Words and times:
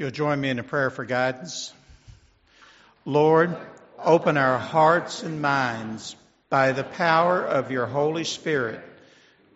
you'll 0.00 0.10
join 0.10 0.40
me 0.40 0.48
in 0.48 0.58
a 0.58 0.62
prayer 0.62 0.88
for 0.88 1.04
guidance. 1.04 1.74
Lord, 3.04 3.54
open 4.02 4.38
our 4.38 4.56
hearts 4.56 5.22
and 5.22 5.42
minds 5.42 6.16
by 6.48 6.72
the 6.72 6.84
power 6.84 7.44
of 7.44 7.70
your 7.70 7.84
Holy 7.84 8.24
Spirit, 8.24 8.80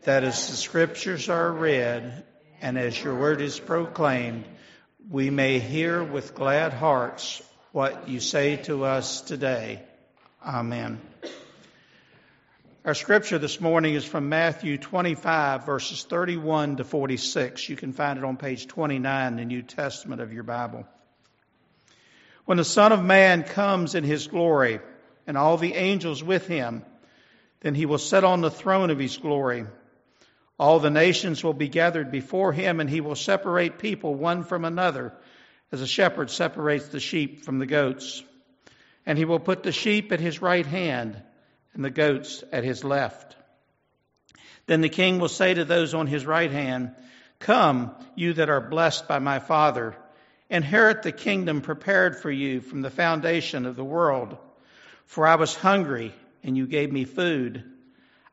that 0.02 0.22
as 0.22 0.50
the 0.50 0.56
scriptures 0.56 1.30
are 1.30 1.50
read 1.50 2.24
and 2.60 2.76
as 2.76 3.02
your 3.02 3.14
word 3.14 3.40
is 3.40 3.58
proclaimed, 3.58 4.44
we 5.10 5.30
may 5.30 5.60
hear 5.60 6.04
with 6.04 6.34
glad 6.34 6.74
hearts 6.74 7.40
what 7.72 8.10
you 8.10 8.20
say 8.20 8.56
to 8.64 8.84
us 8.84 9.22
today. 9.22 9.80
Amen. 10.44 11.00
Our 12.84 12.92
scripture 12.92 13.38
this 13.38 13.62
morning 13.62 13.94
is 13.94 14.04
from 14.04 14.28
Matthew 14.28 14.76
25, 14.76 15.64
verses 15.64 16.02
31 16.02 16.76
to 16.76 16.84
46. 16.84 17.66
You 17.70 17.76
can 17.76 17.94
find 17.94 18.18
it 18.18 18.24
on 18.26 18.36
page 18.36 18.66
29 18.66 19.26
in 19.26 19.36
the 19.38 19.44
New 19.46 19.62
Testament 19.62 20.20
of 20.20 20.34
your 20.34 20.42
Bible. 20.42 20.86
When 22.44 22.58
the 22.58 22.64
Son 22.64 22.92
of 22.92 23.02
Man 23.02 23.42
comes 23.42 23.94
in 23.94 24.04
his 24.04 24.26
glory 24.26 24.80
and 25.26 25.38
all 25.38 25.56
the 25.56 25.72
angels 25.72 26.22
with 26.22 26.46
him, 26.46 26.82
then 27.60 27.74
he 27.74 27.86
will 27.86 27.96
sit 27.96 28.22
on 28.22 28.42
the 28.42 28.50
throne 28.50 28.90
of 28.90 28.98
his 28.98 29.16
glory. 29.16 29.64
All 30.58 30.78
the 30.78 30.90
nations 30.90 31.42
will 31.42 31.54
be 31.54 31.68
gathered 31.68 32.10
before 32.10 32.52
him, 32.52 32.80
and 32.80 32.90
he 32.90 33.00
will 33.00 33.16
separate 33.16 33.78
people 33.78 34.14
one 34.14 34.44
from 34.44 34.66
another, 34.66 35.14
as 35.72 35.80
a 35.80 35.86
shepherd 35.86 36.30
separates 36.30 36.88
the 36.88 37.00
sheep 37.00 37.46
from 37.46 37.60
the 37.60 37.66
goats. 37.66 38.22
And 39.06 39.16
he 39.16 39.24
will 39.24 39.40
put 39.40 39.62
the 39.62 39.72
sheep 39.72 40.12
at 40.12 40.20
his 40.20 40.42
right 40.42 40.66
hand 40.66 41.22
and 41.74 41.84
the 41.84 41.90
goats 41.90 42.42
at 42.52 42.64
his 42.64 42.84
left. 42.84 43.36
Then 44.66 44.80
the 44.80 44.88
king 44.88 45.18
will 45.18 45.28
say 45.28 45.54
to 45.54 45.64
those 45.64 45.92
on 45.92 46.06
his 46.06 46.24
right 46.24 46.50
hand, 46.50 46.94
Come, 47.40 47.94
you 48.14 48.32
that 48.34 48.48
are 48.48 48.60
blessed 48.60 49.06
by 49.06 49.18
my 49.18 49.38
Father, 49.38 49.94
inherit 50.48 51.02
the 51.02 51.12
kingdom 51.12 51.60
prepared 51.60 52.16
for 52.16 52.30
you 52.30 52.60
from 52.60 52.80
the 52.80 52.90
foundation 52.90 53.66
of 53.66 53.76
the 53.76 53.84
world. 53.84 54.38
For 55.06 55.26
I 55.26 55.34
was 55.34 55.54
hungry, 55.54 56.14
and 56.42 56.56
you 56.56 56.66
gave 56.66 56.90
me 56.90 57.04
food. 57.04 57.64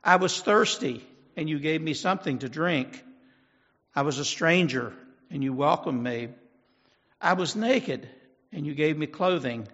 I 0.03 0.15
was 0.15 0.39
thirsty, 0.39 1.05
and 1.35 1.49
you 1.49 1.59
gave 1.59 1.81
me 1.81 1.93
something 1.93 2.39
to 2.39 2.49
drink. 2.49 3.03
I 3.93 4.03
was 4.03 4.19
a 4.19 4.25
stranger, 4.25 4.93
and 5.29 5.43
you 5.43 5.51
welcomed 5.51 6.01
me. 6.01 6.29
I 7.19 7.33
was 7.33 7.55
naked, 7.55 8.07
and 8.53 8.65
you 8.65 8.73
gave 8.73 8.97
me 8.97 9.07
clothing. 9.07 9.67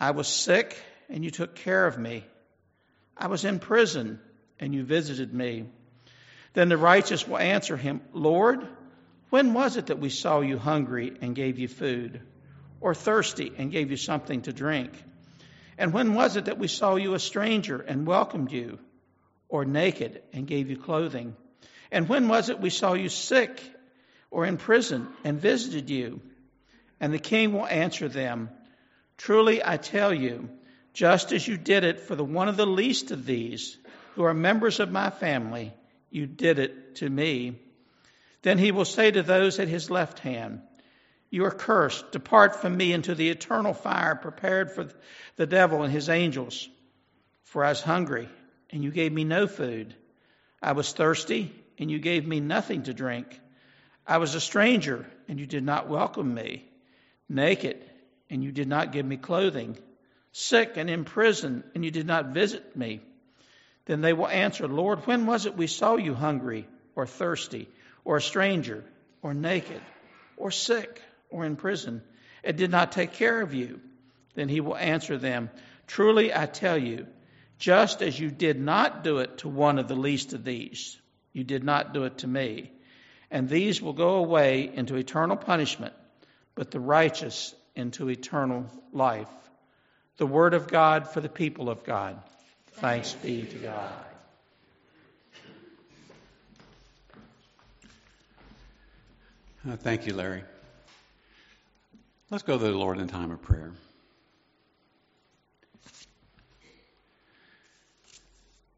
I 0.00 0.12
was 0.12 0.28
sick, 0.28 0.76
and 1.10 1.22
you 1.24 1.30
took 1.30 1.54
care 1.54 1.86
of 1.86 1.98
me. 1.98 2.24
I 3.16 3.26
was 3.26 3.44
in 3.44 3.58
prison, 3.58 4.20
and 4.58 4.74
you 4.74 4.84
visited 4.84 5.32
me. 5.32 5.66
Then 6.54 6.68
the 6.68 6.76
righteous 6.76 7.26
will 7.26 7.38
answer 7.38 7.76
him, 7.76 8.00
Lord, 8.12 8.66
when 9.30 9.54
was 9.54 9.76
it 9.76 9.86
that 9.86 9.98
we 9.98 10.10
saw 10.10 10.40
you 10.40 10.58
hungry 10.58 11.16
and 11.20 11.34
gave 11.34 11.58
you 11.58 11.68
food, 11.68 12.20
or 12.80 12.94
thirsty 12.94 13.52
and 13.56 13.72
gave 13.72 13.90
you 13.90 13.96
something 13.96 14.42
to 14.42 14.52
drink? 14.52 14.92
And 15.78 15.92
when 15.92 16.14
was 16.14 16.36
it 16.36 16.44
that 16.46 16.58
we 16.58 16.68
saw 16.68 16.96
you 16.96 17.14
a 17.14 17.18
stranger 17.18 17.80
and 17.80 18.06
welcomed 18.06 18.52
you, 18.52 18.78
or 19.48 19.64
naked 19.64 20.22
and 20.32 20.46
gave 20.46 20.68
you 20.68 20.76
clothing? 20.76 21.34
And 21.90 22.08
when 22.08 22.28
was 22.28 22.48
it 22.48 22.60
we 22.60 22.70
saw 22.70 22.94
you 22.94 23.08
sick 23.08 23.62
or 24.30 24.46
in 24.46 24.56
prison 24.56 25.08
and 25.24 25.40
visited 25.40 25.90
you? 25.90 26.20
And 27.00 27.12
the 27.12 27.18
king 27.18 27.52
will 27.52 27.66
answer 27.66 28.08
them, 28.08 28.50
Truly 29.16 29.64
I 29.64 29.76
tell 29.76 30.12
you, 30.12 30.48
just 30.92 31.32
as 31.32 31.46
you 31.46 31.56
did 31.56 31.84
it 31.84 32.00
for 32.00 32.14
the 32.14 32.24
one 32.24 32.48
of 32.48 32.56
the 32.56 32.66
least 32.66 33.10
of 33.10 33.24
these 33.24 33.76
who 34.14 34.24
are 34.24 34.34
members 34.34 34.78
of 34.78 34.92
my 34.92 35.10
family, 35.10 35.72
you 36.10 36.26
did 36.26 36.58
it 36.58 36.96
to 36.96 37.08
me. 37.08 37.58
Then 38.42 38.58
he 38.58 38.72
will 38.72 38.84
say 38.84 39.10
to 39.10 39.22
those 39.22 39.58
at 39.58 39.68
his 39.68 39.90
left 39.90 40.18
hand, 40.18 40.60
You 41.30 41.46
are 41.46 41.50
cursed. 41.50 42.12
Depart 42.12 42.56
from 42.56 42.76
me 42.76 42.92
into 42.92 43.14
the 43.14 43.30
eternal 43.30 43.72
fire 43.72 44.14
prepared 44.14 44.72
for 44.72 44.88
the 45.36 45.46
devil 45.46 45.82
and 45.82 45.92
his 45.92 46.08
angels. 46.08 46.68
For 47.44 47.64
I 47.64 47.70
was 47.70 47.80
hungry, 47.80 48.28
and 48.70 48.84
you 48.84 48.90
gave 48.90 49.12
me 49.12 49.24
no 49.24 49.46
food. 49.46 49.94
I 50.62 50.72
was 50.72 50.92
thirsty, 50.92 51.54
and 51.78 51.90
you 51.90 51.98
gave 51.98 52.26
me 52.26 52.40
nothing 52.40 52.82
to 52.84 52.94
drink. 52.94 53.40
I 54.06 54.18
was 54.18 54.34
a 54.34 54.40
stranger, 54.40 55.06
and 55.28 55.40
you 55.40 55.46
did 55.46 55.64
not 55.64 55.88
welcome 55.88 56.34
me. 56.34 56.68
Naked, 57.28 57.82
and 58.28 58.44
you 58.44 58.52
did 58.52 58.68
not 58.68 58.92
give 58.92 59.06
me 59.06 59.16
clothing 59.16 59.78
sick 60.32 60.76
and 60.76 60.88
in 60.88 61.04
prison, 61.04 61.62
and 61.74 61.84
you 61.84 61.90
did 61.90 62.06
not 62.06 62.28
visit 62.28 62.74
me. 62.74 63.00
Then 63.84 64.00
they 64.00 64.12
will 64.12 64.28
answer, 64.28 64.66
Lord, 64.66 65.06
when 65.06 65.26
was 65.26 65.46
it 65.46 65.56
we 65.56 65.66
saw 65.66 65.96
you 65.96 66.14
hungry 66.14 66.66
or 66.94 67.06
thirsty 67.06 67.68
or 68.04 68.16
a 68.16 68.22
stranger 68.22 68.84
or 69.22 69.34
naked 69.34 69.80
or 70.36 70.50
sick 70.50 71.00
or 71.30 71.44
in 71.44 71.56
prison 71.56 72.02
and 72.42 72.56
did 72.56 72.70
not 72.70 72.92
take 72.92 73.12
care 73.12 73.40
of 73.40 73.54
you? 73.54 73.80
Then 74.34 74.48
he 74.48 74.60
will 74.60 74.76
answer 74.76 75.18
them, 75.18 75.50
Truly 75.86 76.32
I 76.34 76.46
tell 76.46 76.78
you, 76.78 77.06
just 77.58 78.02
as 78.02 78.18
you 78.18 78.30
did 78.30 78.58
not 78.58 79.04
do 79.04 79.18
it 79.18 79.38
to 79.38 79.48
one 79.48 79.78
of 79.78 79.88
the 79.88 79.94
least 79.94 80.32
of 80.32 80.44
these, 80.44 80.98
you 81.32 81.44
did 81.44 81.62
not 81.62 81.92
do 81.92 82.04
it 82.04 82.18
to 82.18 82.26
me. 82.26 82.72
And 83.30 83.48
these 83.48 83.82
will 83.82 83.92
go 83.92 84.16
away 84.16 84.70
into 84.72 84.96
eternal 84.96 85.36
punishment, 85.36 85.94
but 86.54 86.70
the 86.70 86.80
righteous 86.80 87.54
into 87.74 88.08
eternal 88.08 88.66
life 88.92 89.28
the 90.22 90.26
word 90.26 90.54
of 90.54 90.68
God 90.68 91.08
for 91.08 91.20
the 91.20 91.28
people 91.28 91.68
of 91.68 91.82
God. 91.82 92.16
Thanks 92.74 93.12
be 93.12 93.42
to 93.42 93.56
God. 93.56 93.92
Uh, 99.68 99.74
thank 99.74 100.06
you, 100.06 100.14
Larry. 100.14 100.44
Let's 102.30 102.44
go 102.44 102.56
to 102.56 102.62
the 102.62 102.70
Lord 102.70 102.98
in 102.98 103.08
time 103.08 103.32
of 103.32 103.42
prayer. 103.42 103.72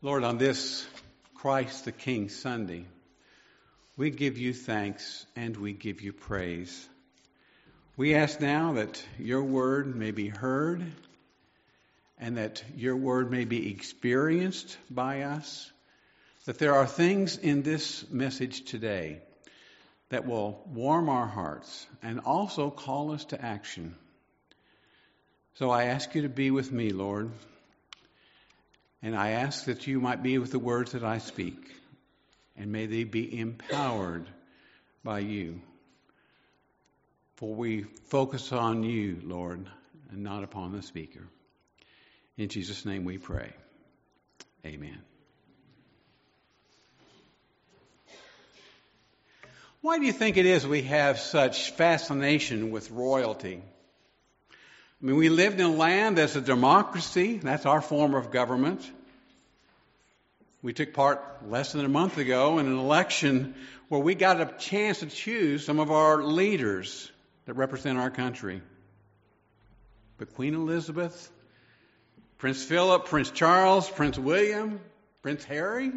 Lord, 0.00 0.24
on 0.24 0.38
this 0.38 0.86
Christ 1.34 1.84
the 1.84 1.92
King 1.92 2.30
Sunday, 2.30 2.86
we 3.98 4.08
give 4.08 4.38
you 4.38 4.54
thanks 4.54 5.26
and 5.36 5.54
we 5.58 5.74
give 5.74 6.00
you 6.00 6.14
praise. 6.14 6.88
We 7.98 8.14
ask 8.14 8.40
now 8.40 8.72
that 8.72 9.04
your 9.18 9.42
word 9.42 9.94
may 9.94 10.10
be 10.10 10.28
heard 10.28 10.82
and 12.18 12.36
that 12.36 12.62
your 12.76 12.96
word 12.96 13.30
may 13.30 13.44
be 13.44 13.70
experienced 13.70 14.76
by 14.90 15.22
us. 15.22 15.70
That 16.46 16.58
there 16.58 16.74
are 16.74 16.86
things 16.86 17.36
in 17.38 17.62
this 17.62 18.08
message 18.10 18.64
today 18.64 19.20
that 20.10 20.26
will 20.26 20.62
warm 20.66 21.08
our 21.08 21.26
hearts 21.26 21.86
and 22.02 22.20
also 22.20 22.70
call 22.70 23.12
us 23.12 23.24
to 23.26 23.42
action. 23.42 23.96
So 25.54 25.70
I 25.70 25.84
ask 25.84 26.14
you 26.14 26.22
to 26.22 26.28
be 26.28 26.50
with 26.50 26.70
me, 26.70 26.90
Lord. 26.90 27.30
And 29.02 29.16
I 29.16 29.30
ask 29.30 29.66
that 29.66 29.86
you 29.86 30.00
might 30.00 30.22
be 30.22 30.38
with 30.38 30.50
the 30.50 30.58
words 30.58 30.92
that 30.92 31.04
I 31.04 31.18
speak. 31.18 31.56
And 32.56 32.70
may 32.70 32.86
they 32.86 33.04
be 33.04 33.38
empowered 33.38 34.26
by 35.02 35.20
you. 35.20 35.60
For 37.36 37.54
we 37.54 37.82
focus 38.08 38.52
on 38.52 38.82
you, 38.82 39.20
Lord, 39.22 39.66
and 40.10 40.22
not 40.22 40.44
upon 40.44 40.72
the 40.72 40.82
speaker. 40.82 41.26
In 42.36 42.48
Jesus' 42.48 42.84
name 42.84 43.04
we 43.04 43.18
pray. 43.18 43.52
Amen. 44.66 44.98
Why 49.80 49.98
do 49.98 50.06
you 50.06 50.12
think 50.12 50.38
it 50.38 50.46
is 50.46 50.66
we 50.66 50.82
have 50.82 51.20
such 51.20 51.72
fascination 51.72 52.70
with 52.70 52.90
royalty? 52.90 53.60
I 53.60 55.06
mean, 55.06 55.16
we 55.16 55.28
lived 55.28 55.60
in 55.60 55.66
a 55.66 55.72
land 55.72 56.16
that's 56.16 56.36
a 56.36 56.40
democracy. 56.40 57.36
That's 57.36 57.66
our 57.66 57.82
form 57.82 58.14
of 58.14 58.30
government. 58.30 58.90
We 60.62 60.72
took 60.72 60.94
part 60.94 61.50
less 61.50 61.72
than 61.72 61.84
a 61.84 61.90
month 61.90 62.16
ago 62.16 62.58
in 62.58 62.66
an 62.66 62.78
election 62.78 63.54
where 63.90 64.00
we 64.00 64.14
got 64.14 64.40
a 64.40 64.46
chance 64.58 65.00
to 65.00 65.06
choose 65.06 65.66
some 65.66 65.78
of 65.78 65.90
our 65.90 66.22
leaders 66.22 67.12
that 67.44 67.52
represent 67.52 67.98
our 67.98 68.10
country. 68.10 68.62
But 70.16 70.34
Queen 70.34 70.54
Elizabeth 70.54 71.30
Prince 72.44 72.62
Philip, 72.62 73.06
Prince 73.06 73.30
Charles, 73.30 73.88
Prince 73.88 74.18
William, 74.18 74.78
Prince 75.22 75.44
Harry, 75.44 75.90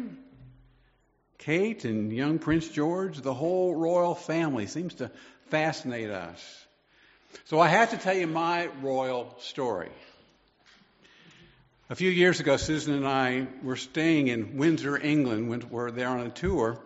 Kate, 1.36 1.84
and 1.84 2.10
young 2.10 2.38
Prince 2.38 2.68
George, 2.68 3.20
the 3.20 3.34
whole 3.34 3.74
royal 3.74 4.14
family 4.14 4.66
seems 4.66 4.94
to 4.94 5.10
fascinate 5.50 6.08
us. 6.08 6.66
So 7.44 7.60
I 7.60 7.68
have 7.68 7.90
to 7.90 7.98
tell 7.98 8.16
you 8.16 8.26
my 8.26 8.68
royal 8.80 9.36
story. 9.40 9.90
A 11.90 11.94
few 11.94 12.08
years 12.08 12.40
ago, 12.40 12.56
Susan 12.56 12.94
and 12.94 13.06
I 13.06 13.46
were 13.62 13.76
staying 13.76 14.28
in 14.28 14.56
Windsor, 14.56 14.96
England, 14.96 15.50
when 15.50 15.60
we 15.60 15.66
were 15.68 15.90
there 15.90 16.08
on 16.08 16.20
a 16.20 16.30
tour. 16.30 16.80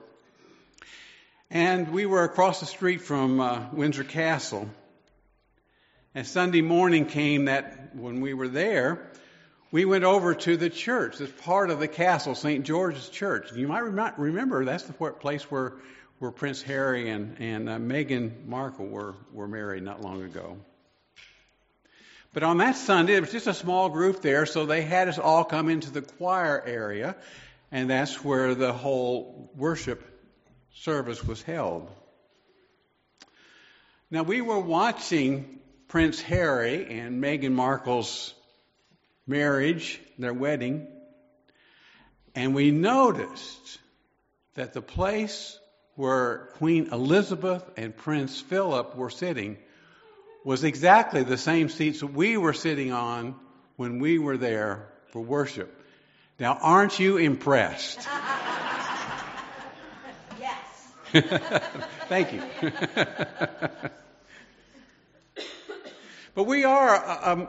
And 1.52 1.92
we 1.92 2.04
were 2.04 2.24
across 2.24 2.58
the 2.58 2.66
street 2.66 3.00
from 3.02 3.38
uh, 3.38 3.66
Windsor 3.72 4.02
Castle. 4.02 4.68
And 6.16 6.26
Sunday 6.26 6.62
morning 6.62 7.06
came 7.06 7.44
that 7.44 7.94
when 7.94 8.20
we 8.20 8.34
were 8.34 8.48
there, 8.48 9.08
we 9.72 9.86
went 9.86 10.04
over 10.04 10.34
to 10.34 10.56
the 10.58 10.68
church 10.68 11.16
that's 11.16 11.32
part 11.42 11.70
of 11.70 11.80
the 11.80 11.88
castle, 11.88 12.34
St. 12.34 12.64
George's 12.64 13.08
Church. 13.08 13.52
You 13.52 13.66
might 13.66 14.18
remember 14.18 14.64
that's 14.66 14.84
the 14.84 14.92
place 14.92 15.50
where, 15.50 15.72
where 16.18 16.30
Prince 16.30 16.60
Harry 16.62 17.08
and, 17.08 17.40
and 17.40 17.68
uh, 17.70 17.78
Meghan 17.78 18.44
Markle 18.46 18.86
were, 18.86 19.14
were 19.32 19.48
married 19.48 19.82
not 19.82 20.02
long 20.02 20.22
ago. 20.22 20.58
But 22.34 22.42
on 22.42 22.58
that 22.58 22.76
Sunday, 22.76 23.14
it 23.14 23.20
was 23.20 23.32
just 23.32 23.46
a 23.46 23.54
small 23.54 23.88
group 23.88 24.20
there, 24.20 24.44
so 24.44 24.66
they 24.66 24.82
had 24.82 25.08
us 25.08 25.18
all 25.18 25.42
come 25.42 25.70
into 25.70 25.90
the 25.90 26.02
choir 26.02 26.62
area, 26.64 27.16
and 27.70 27.88
that's 27.88 28.22
where 28.22 28.54
the 28.54 28.74
whole 28.74 29.50
worship 29.56 30.02
service 30.74 31.24
was 31.24 31.40
held. 31.42 31.90
Now, 34.10 34.22
we 34.22 34.42
were 34.42 34.60
watching 34.60 35.60
Prince 35.88 36.20
Harry 36.20 36.86
and 36.90 37.22
Meghan 37.22 37.52
Markle's 37.52 38.34
marriage, 39.26 40.00
their 40.18 40.34
wedding, 40.34 40.86
and 42.34 42.54
we 42.54 42.70
noticed 42.70 43.78
that 44.54 44.72
the 44.72 44.82
place 44.82 45.58
where 45.94 46.48
Queen 46.54 46.88
Elizabeth 46.92 47.62
and 47.76 47.96
Prince 47.96 48.40
Philip 48.40 48.96
were 48.96 49.10
sitting 49.10 49.58
was 50.44 50.64
exactly 50.64 51.22
the 51.22 51.36
same 51.36 51.68
seats 51.68 52.00
that 52.00 52.08
we 52.08 52.36
were 52.36 52.52
sitting 52.52 52.92
on 52.92 53.36
when 53.76 54.00
we 54.00 54.18
were 54.18 54.36
there 54.36 54.88
for 55.08 55.20
worship. 55.20 55.78
Now, 56.38 56.58
aren't 56.60 56.98
you 56.98 57.18
impressed? 57.18 57.98
yes. 60.40 60.88
Thank 62.08 62.32
you. 62.32 62.42
but 66.34 66.44
we 66.44 66.64
are 66.64 66.94
a, 66.94 67.48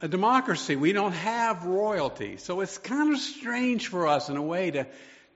a, 0.00 0.08
democracy. 0.08 0.76
We 0.76 0.92
don't 0.92 1.12
have 1.12 1.64
royalty. 1.64 2.36
So 2.36 2.60
it's 2.60 2.78
kind 2.78 3.12
of 3.12 3.20
strange 3.20 3.88
for 3.88 4.06
us, 4.06 4.28
in 4.28 4.36
a 4.36 4.42
way, 4.42 4.70
to, 4.70 4.84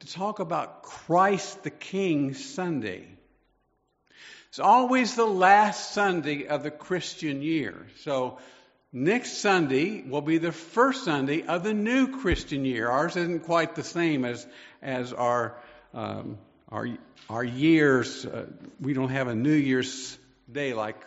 to 0.01 0.07
talk 0.13 0.39
about 0.41 0.83
Christ 0.83 1.63
the 1.63 1.71
King 1.71 2.35
Sunday. 2.35 3.07
It's 4.51 4.59
always 4.59 5.15
the 5.15 5.27
last 5.27 5.93
Sunday 5.93 6.47
of 6.47 6.65
the 6.65 6.71
Christian 6.71 7.41
year. 7.41 7.87
So 8.01 8.39
next 8.93 9.39
Sunday 9.39 10.03
will 10.03 10.23
be 10.23 10.39
the 10.39 10.51
first 10.51 11.05
Sunday 11.05 11.43
of 11.43 11.63
the 11.63 11.73
new 11.73 12.19
Christian 12.19 12.65
year. 12.65 12.91
Ours 12.91 13.17
isn't 13.17 13.45
quite 13.45 13.77
the 13.77 13.85
same 13.85 14.25
as 14.25 14.47
as 14.83 15.13
our 15.13 15.57
um, 15.95 16.39
our 16.69 16.89
our 17.29 17.45
years. 17.45 18.27
Uh, 18.27 18.47
we 18.81 18.93
don't 18.93 19.11
have 19.11 19.29
a 19.29 19.35
New 19.37 19.55
Year's 19.55 20.19
Day 20.51 20.75
like 20.75 21.01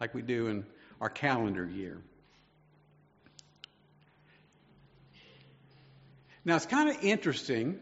like 0.00 0.12
we 0.12 0.22
do 0.22 0.48
in 0.48 0.66
our 1.00 1.10
calendar 1.10 1.64
year. 1.64 1.98
Now 6.44 6.56
it's 6.56 6.66
kind 6.66 6.88
of 6.88 7.02
interesting 7.02 7.78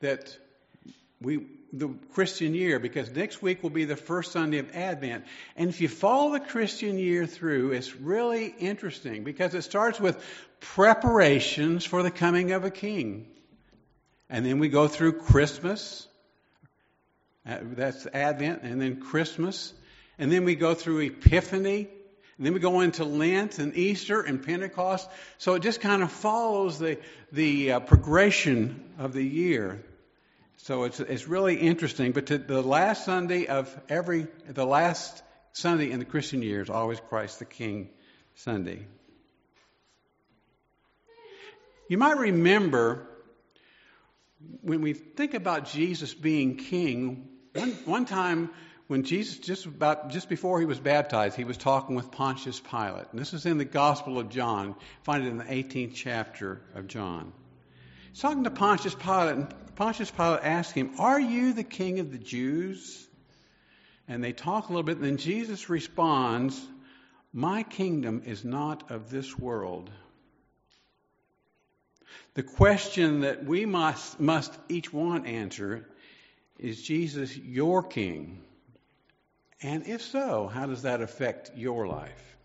that 0.00 0.36
we 1.20 1.46
the 1.72 1.88
Christian 2.12 2.54
year 2.54 2.78
because 2.78 3.10
next 3.10 3.40
week 3.40 3.62
will 3.62 3.70
be 3.70 3.86
the 3.86 3.96
first 3.96 4.32
Sunday 4.32 4.58
of 4.58 4.74
Advent. 4.74 5.24
And 5.56 5.70
if 5.70 5.80
you 5.80 5.88
follow 5.88 6.32
the 6.32 6.40
Christian 6.40 6.98
year 6.98 7.26
through, 7.26 7.72
it's 7.72 7.96
really 7.96 8.46
interesting 8.46 9.24
because 9.24 9.54
it 9.54 9.62
starts 9.62 9.98
with 9.98 10.22
preparations 10.60 11.84
for 11.84 12.02
the 12.02 12.10
coming 12.10 12.52
of 12.52 12.64
a 12.64 12.70
king. 12.70 13.26
And 14.28 14.44
then 14.44 14.58
we 14.58 14.68
go 14.68 14.86
through 14.86 15.20
Christmas. 15.20 16.06
Uh, 17.46 17.58
that's 17.62 18.06
Advent, 18.06 18.62
and 18.62 18.80
then 18.80 19.00
Christmas. 19.00 19.72
And 20.18 20.30
then 20.30 20.44
we 20.44 20.54
go 20.54 20.74
through 20.74 21.00
Epiphany. 21.00 21.88
And 22.36 22.46
then 22.46 22.54
we 22.54 22.60
go 22.60 22.80
into 22.80 23.04
Lent 23.04 23.58
and 23.58 23.76
Easter 23.76 24.20
and 24.20 24.44
Pentecost. 24.44 25.08
So 25.38 25.54
it 25.54 25.62
just 25.62 25.80
kind 25.80 26.02
of 26.02 26.10
follows 26.10 26.78
the, 26.78 26.98
the 27.30 27.72
uh, 27.72 27.80
progression 27.80 28.82
of 28.98 29.12
the 29.12 29.22
year. 29.22 29.84
So 30.56 30.84
it's, 30.84 31.00
it's 31.00 31.28
really 31.28 31.56
interesting. 31.56 32.12
But 32.12 32.26
the 32.26 32.62
last 32.62 33.04
Sunday 33.04 33.46
of 33.46 33.68
every, 33.88 34.28
the 34.48 34.64
last 34.64 35.22
Sunday 35.52 35.90
in 35.90 35.98
the 35.98 36.04
Christian 36.04 36.42
year 36.42 36.62
is 36.62 36.70
always 36.70 37.00
Christ 37.00 37.38
the 37.38 37.44
King 37.44 37.90
Sunday. 38.36 38.86
You 41.88 41.98
might 41.98 42.16
remember 42.16 43.06
when 44.62 44.80
we 44.80 44.94
think 44.94 45.34
about 45.34 45.66
Jesus 45.66 46.14
being 46.14 46.56
king, 46.56 47.28
one, 47.54 47.72
one 47.84 48.04
time 48.06 48.50
when 48.92 49.04
Jesus 49.04 49.38
just 49.38 49.64
about 49.64 50.10
just 50.10 50.28
before 50.28 50.60
he 50.60 50.66
was 50.66 50.78
baptized, 50.78 51.34
he 51.34 51.44
was 51.44 51.56
talking 51.56 51.96
with 51.96 52.10
Pontius 52.10 52.60
Pilate. 52.60 53.06
And 53.10 53.18
this 53.18 53.32
is 53.32 53.46
in 53.46 53.56
the 53.56 53.64
Gospel 53.64 54.18
of 54.18 54.28
John. 54.28 54.76
Find 55.02 55.24
it 55.24 55.28
in 55.28 55.38
the 55.38 55.44
18th 55.44 55.94
chapter 55.94 56.60
of 56.74 56.88
John. 56.88 57.32
He's 58.10 58.20
talking 58.20 58.44
to 58.44 58.50
Pontius 58.50 58.94
Pilate, 58.94 59.36
and 59.36 59.54
Pontius 59.76 60.10
Pilate 60.10 60.40
asked 60.42 60.74
him, 60.74 60.90
Are 60.98 61.18
you 61.18 61.54
the 61.54 61.64
king 61.64 62.00
of 62.00 62.12
the 62.12 62.18
Jews? 62.18 63.08
And 64.08 64.22
they 64.22 64.34
talk 64.34 64.68
a 64.68 64.68
little 64.68 64.82
bit, 64.82 64.98
and 64.98 65.06
then 65.06 65.16
Jesus 65.16 65.70
responds, 65.70 66.60
My 67.32 67.62
kingdom 67.62 68.24
is 68.26 68.44
not 68.44 68.90
of 68.90 69.08
this 69.08 69.38
world. 69.38 69.88
The 72.34 72.42
question 72.42 73.20
that 73.20 73.46
we 73.46 73.64
must, 73.64 74.20
must 74.20 74.52
each 74.68 74.92
one 74.92 75.24
answer 75.24 75.88
is 76.58 76.82
Jesus 76.82 77.34
your 77.34 77.82
king? 77.82 78.42
And 79.62 79.86
if 79.86 80.02
so, 80.02 80.48
how 80.48 80.66
does 80.66 80.82
that 80.82 81.00
affect 81.00 81.52
your 81.56 81.86
life? 81.86 82.36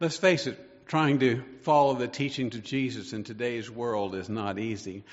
Let's 0.00 0.16
face 0.16 0.46
it, 0.46 0.86
trying 0.86 1.18
to 1.18 1.42
follow 1.62 1.94
the 1.94 2.08
teachings 2.08 2.54
of 2.54 2.62
Jesus 2.62 3.12
in 3.12 3.24
today's 3.24 3.70
world 3.70 4.14
is 4.14 4.28
not 4.28 4.58
easy. 4.58 5.04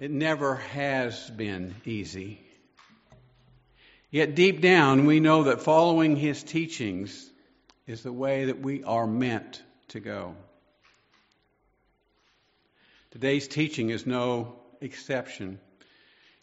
It 0.00 0.10
never 0.10 0.56
has 0.56 1.30
been 1.30 1.74
easy. 1.84 2.40
Yet 4.10 4.34
deep 4.34 4.60
down, 4.60 5.06
we 5.06 5.20
know 5.20 5.44
that 5.44 5.62
following 5.62 6.16
his 6.16 6.42
teachings 6.42 7.30
is 7.86 8.02
the 8.02 8.12
way 8.12 8.46
that 8.46 8.60
we 8.60 8.82
are 8.84 9.06
meant 9.06 9.62
to 9.88 10.00
go. 10.00 10.34
Today's 13.10 13.46
teaching 13.46 13.90
is 13.90 14.06
no 14.06 14.56
exception. 14.80 15.60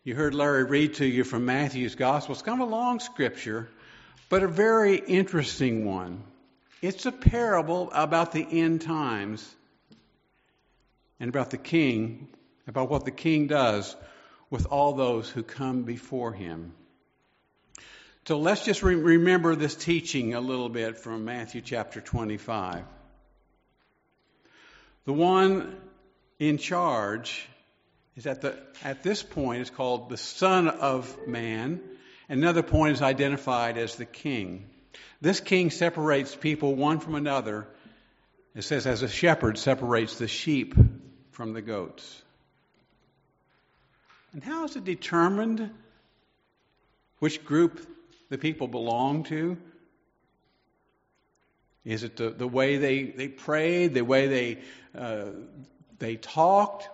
You 0.05 0.15
heard 0.15 0.33
Larry 0.33 0.63
read 0.63 0.93
to 0.95 1.05
you 1.05 1.25
from 1.25 1.45
Matthew's 1.45 1.95
Gospel. 1.95 2.33
It's 2.33 2.41
kind 2.41 2.61
of 2.61 2.69
a 2.69 2.71
long 2.71 3.01
scripture, 3.01 3.69
but 4.29 4.43
a 4.43 4.47
very 4.47 4.95
interesting 4.95 5.83
one. 5.85 6.23
It's 6.81 7.05
a 7.05 7.11
parable 7.11 7.91
about 7.93 8.31
the 8.31 8.47
end 8.49 8.81
times 8.81 9.45
and 11.19 11.27
about 11.27 11.51
the 11.51 11.57
king, 11.57 12.29
about 12.65 12.89
what 12.89 13.03
the 13.03 13.11
king 13.11 13.47
does 13.47 13.93
with 14.49 14.67
all 14.67 14.93
those 14.93 15.29
who 15.29 15.43
come 15.43 15.83
before 15.83 16.31
him. 16.31 16.73
So 18.25 18.39
let's 18.39 18.63
just 18.63 18.83
re- 18.83 18.95
remember 18.95 19.55
this 19.55 19.75
teaching 19.75 20.33
a 20.33 20.39
little 20.39 20.69
bit 20.69 20.97
from 20.97 21.25
Matthew 21.25 21.59
chapter 21.59 21.99
25. 21.99 22.85
The 25.03 25.13
one 25.13 25.75
in 26.37 26.57
charge 26.57 27.49
is 28.19 28.27
at 28.27 28.41
the 28.41 28.53
at 28.83 29.01
this 29.01 29.23
point 29.23 29.61
is 29.61 29.69
called 29.69 30.09
the 30.09 30.17
Son 30.17 30.67
of 30.67 31.25
Man. 31.25 31.79
Another 32.27 32.61
point 32.61 32.91
is 32.91 33.01
identified 33.01 33.77
as 33.77 33.95
the 33.95 34.05
King. 34.05 34.69
This 35.21 35.39
king 35.39 35.71
separates 35.71 36.35
people 36.35 36.75
one 36.75 36.99
from 36.99 37.15
another. 37.15 37.65
It 38.55 38.63
says, 38.63 38.85
as 38.85 39.03
a 39.03 39.07
shepherd 39.07 39.57
separates 39.57 40.17
the 40.17 40.27
sheep 40.27 40.75
from 41.31 41.53
the 41.53 41.61
goats. 41.61 42.21
And 44.33 44.43
how 44.43 44.65
is 44.65 44.75
it 44.75 44.83
determined 44.83 45.71
which 47.19 47.45
group 47.45 47.87
the 48.29 48.37
people 48.37 48.67
belong 48.67 49.23
to? 49.25 49.57
Is 51.85 52.03
it 52.03 52.17
the, 52.17 52.31
the 52.31 52.47
way 52.47 52.77
they, 52.77 53.03
they 53.03 53.29
prayed, 53.29 53.93
the 53.93 54.01
way 54.01 54.27
they, 54.27 54.59
uh, 54.93 55.25
they 55.99 56.17
talked? 56.17 56.89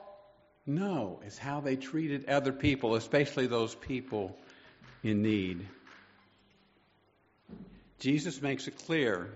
No, 0.68 1.20
it's 1.26 1.38
how 1.38 1.62
they 1.62 1.76
treated 1.76 2.28
other 2.28 2.52
people, 2.52 2.96
especially 2.96 3.48
those 3.48 3.76
people 3.76 4.36
in 5.04 5.22
need. 5.22 5.68
Jesus 8.00 8.42
makes 8.42 8.68
it 8.68 8.78
clear 8.86 9.30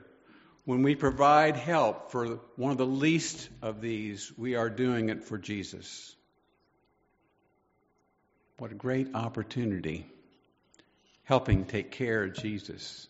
when 0.65 0.83
we 0.83 0.95
provide 0.95 1.55
help 1.55 2.11
for 2.11 2.39
one 2.55 2.71
of 2.71 2.77
the 2.77 2.85
least 2.85 3.49
of 3.61 3.81
these, 3.81 4.31
we 4.37 4.55
are 4.55 4.69
doing 4.69 5.09
it 5.09 5.23
for 5.23 5.37
Jesus. 5.37 6.15
What 8.57 8.71
a 8.71 8.75
great 8.75 9.15
opportunity 9.15 10.05
helping 11.23 11.65
take 11.65 11.91
care 11.91 12.23
of 12.23 12.33
Jesus. 12.33 13.07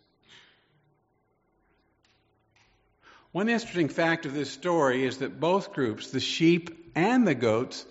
One 3.32 3.50
interesting 3.50 3.90
fact 3.90 4.26
of 4.26 4.34
this 4.34 4.52
story 4.52 5.06
is 5.06 5.18
that 5.20 5.40
both 5.40 5.74
groups, 5.74 6.12
the 6.12 6.20
sheep 6.20 6.92
and 6.96 7.28
the 7.28 7.36
goats, 7.36 7.86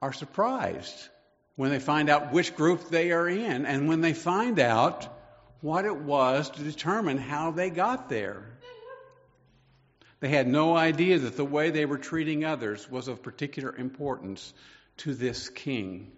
are 0.00 0.12
surprised 0.12 1.08
when 1.56 1.70
they 1.70 1.80
find 1.80 2.08
out 2.08 2.32
which 2.32 2.54
group 2.54 2.88
they 2.88 3.12
are 3.12 3.28
in. 3.28 3.66
And 3.66 3.88
when 3.88 4.00
they 4.00 4.14
find 4.14 4.58
out, 4.58 5.08
what 5.60 5.84
it 5.84 5.96
was 5.96 6.50
to 6.50 6.62
determine 6.62 7.18
how 7.18 7.50
they 7.50 7.70
got 7.70 8.08
there. 8.08 8.44
They 10.20 10.28
had 10.28 10.48
no 10.48 10.76
idea 10.76 11.18
that 11.18 11.36
the 11.36 11.44
way 11.44 11.70
they 11.70 11.84
were 11.84 11.98
treating 11.98 12.44
others 12.44 12.90
was 12.90 13.08
of 13.08 13.22
particular 13.22 13.74
importance 13.74 14.52
to 14.98 15.14
this 15.14 15.48
king. 15.48 16.10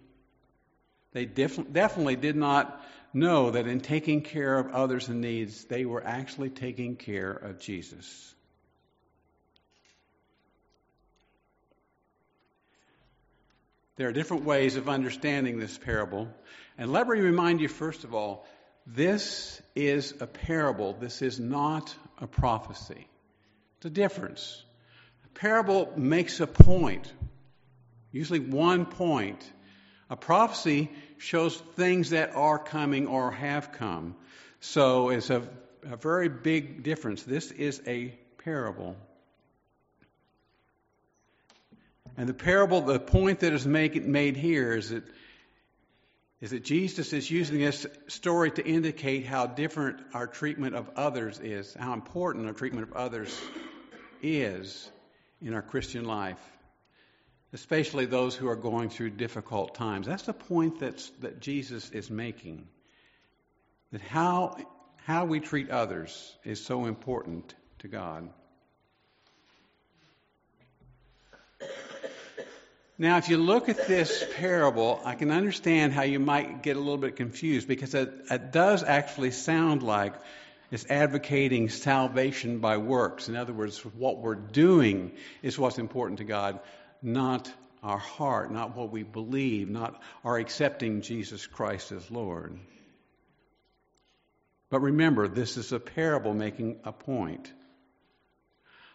They 1.13 1.25
def- 1.25 1.71
definitely 1.71 2.15
did 2.15 2.35
not 2.35 2.83
know 3.13 3.51
that 3.51 3.67
in 3.67 3.81
taking 3.81 4.21
care 4.21 4.57
of 4.57 4.73
others 4.73 5.09
in 5.09 5.21
needs, 5.21 5.65
they 5.65 5.85
were 5.85 6.03
actually 6.03 6.49
taking 6.49 6.95
care 6.95 7.31
of 7.31 7.59
Jesus. 7.59 8.33
There 14.01 14.09
are 14.09 14.13
different 14.13 14.45
ways 14.45 14.77
of 14.77 14.89
understanding 14.89 15.59
this 15.59 15.77
parable. 15.77 16.27
And 16.75 16.91
let 16.91 17.07
me 17.07 17.19
remind 17.19 17.61
you, 17.61 17.67
first 17.67 18.03
of 18.03 18.15
all, 18.15 18.47
this 18.87 19.61
is 19.75 20.15
a 20.19 20.25
parable. 20.25 20.93
This 20.99 21.21
is 21.21 21.39
not 21.39 21.93
a 22.19 22.25
prophecy. 22.25 23.07
It's 23.77 23.85
a 23.85 23.91
difference. 23.91 24.63
A 25.25 25.29
parable 25.37 25.93
makes 25.97 26.39
a 26.39 26.47
point, 26.47 27.13
usually 28.11 28.39
one 28.39 28.87
point. 28.87 29.47
A 30.09 30.15
prophecy 30.15 30.89
shows 31.19 31.55
things 31.75 32.09
that 32.09 32.35
are 32.35 32.57
coming 32.57 33.05
or 33.05 33.29
have 33.29 33.71
come. 33.71 34.15
So 34.61 35.09
it's 35.09 35.29
a, 35.29 35.43
a 35.83 35.95
very 35.95 36.27
big 36.27 36.81
difference. 36.81 37.21
This 37.21 37.51
is 37.51 37.79
a 37.85 38.17
parable. 38.43 38.95
And 42.17 42.27
the 42.27 42.33
parable, 42.33 42.81
the 42.81 42.99
point 42.99 43.39
that 43.39 43.53
is 43.53 43.65
make, 43.65 44.03
made 44.03 44.35
here 44.35 44.73
is 44.73 44.89
that, 44.89 45.03
is 46.41 46.51
that 46.51 46.63
Jesus 46.63 47.13
is 47.13 47.29
using 47.29 47.59
this 47.59 47.85
story 48.07 48.51
to 48.51 48.65
indicate 48.65 49.25
how 49.25 49.47
different 49.47 49.99
our 50.13 50.27
treatment 50.27 50.75
of 50.75 50.89
others 50.95 51.39
is, 51.39 51.73
how 51.73 51.93
important 51.93 52.47
our 52.47 52.53
treatment 52.53 52.89
of 52.89 52.95
others 52.95 53.39
is 54.21 54.89
in 55.41 55.53
our 55.53 55.61
Christian 55.61 56.05
life, 56.05 56.39
especially 57.53 58.05
those 58.05 58.35
who 58.35 58.47
are 58.47 58.55
going 58.55 58.89
through 58.89 59.11
difficult 59.11 59.75
times. 59.75 60.07
That's 60.07 60.23
the 60.23 60.33
point 60.33 60.79
that's, 60.79 61.09
that 61.21 61.39
Jesus 61.39 61.89
is 61.91 62.09
making. 62.09 62.67
That 63.91 64.01
how, 64.01 64.57
how 65.05 65.25
we 65.25 65.39
treat 65.39 65.69
others 65.69 66.35
is 66.43 66.63
so 66.63 66.85
important 66.85 67.55
to 67.79 67.87
God. 67.87 68.29
Now, 73.01 73.17
if 73.17 73.29
you 73.29 73.37
look 73.37 73.67
at 73.67 73.87
this 73.87 74.23
parable, 74.35 75.01
I 75.03 75.15
can 75.15 75.31
understand 75.31 75.91
how 75.91 76.03
you 76.03 76.19
might 76.19 76.61
get 76.61 76.75
a 76.75 76.79
little 76.79 76.99
bit 76.99 77.15
confused 77.15 77.67
because 77.67 77.95
it, 77.95 78.13
it, 78.29 78.51
does 78.51 78.83
actually 78.83 79.31
sound 79.31 79.81
like 79.81 80.13
it's 80.69 80.85
advocating 80.87 81.69
salvation 81.69 82.59
by 82.59 82.77
works. 82.77 83.27
In 83.27 83.35
other 83.35 83.53
words, 83.53 83.79
what 83.79 84.19
we're 84.19 84.35
doing 84.35 85.13
is 85.41 85.57
what's 85.57 85.79
important 85.79 86.19
to 86.19 86.25
God, 86.25 86.59
not 87.01 87.51
our 87.81 87.97
heart, 87.97 88.51
not 88.51 88.75
what 88.75 88.91
we 88.91 89.01
believe, 89.01 89.67
not 89.67 89.99
our 90.23 90.37
accepting 90.37 91.01
Jesus 91.01 91.47
Christ 91.47 91.91
as 91.91 92.11
Lord. 92.11 92.55
But 94.69 94.81
remember, 94.81 95.27
this 95.27 95.57
is 95.57 95.71
a 95.71 95.79
parable 95.79 96.35
making 96.35 96.81
a 96.83 96.91
point. 96.91 97.51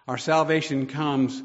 Our 0.06 0.16
salvation 0.16 0.86
comes 0.86 1.42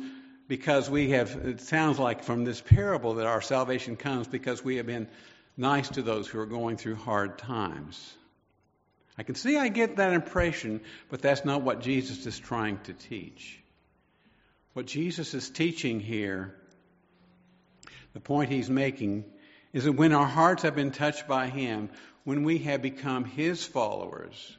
because 0.51 0.89
we 0.89 1.12
have, 1.12 1.31
it 1.46 1.62
sounds 1.62 1.98
like 1.98 2.25
from 2.25 2.43
this 2.43 2.60
parable 2.60 3.13
that 3.13 3.25
our 3.25 3.39
salvation 3.39 3.96
comes 3.96 4.27
because 4.27 4.62
we 4.62 4.75
have 4.75 4.86
been 4.86 5.08
nice 5.55 5.88
to 5.88 6.01
those 6.01 6.27
who 6.27 6.41
are 6.41 6.46
going 6.46 6.75
through 6.75 6.96
hard 6.96 7.38
times. 7.38 8.13
I 9.17 9.24
can 9.24 9.36
see 9.36 9.55
I 9.55 9.70
get 9.70 9.96
that 9.96 10.12
impression, 10.12 10.81
but 11.10 11.22
that's 11.22 11.46
not 11.46 11.62
what 11.62 11.79
Jesus 11.79 12.25
is 12.25 12.38
trying 12.38 12.79
to 12.79 12.91
teach. 12.91 13.62
What 14.74 14.88
Jesus 14.88 15.34
is 15.34 15.50
teaching 15.50 16.01
here, 16.01 16.53
the 18.12 18.20
point 18.20 18.51
he's 18.51 18.70
making, 18.70 19.24
is 19.72 19.86
that 19.86 19.93
when 19.93 20.12
our 20.12 20.27
hearts 20.27 20.63
have 20.63 20.75
been 20.75 20.91
touched 20.91 21.29
by 21.29 21.48
him, 21.48 21.89
when 22.25 22.43
we 22.43 22.58
have 22.58 22.81
become 22.81 23.24
his 23.24 23.63
followers, 23.63 24.58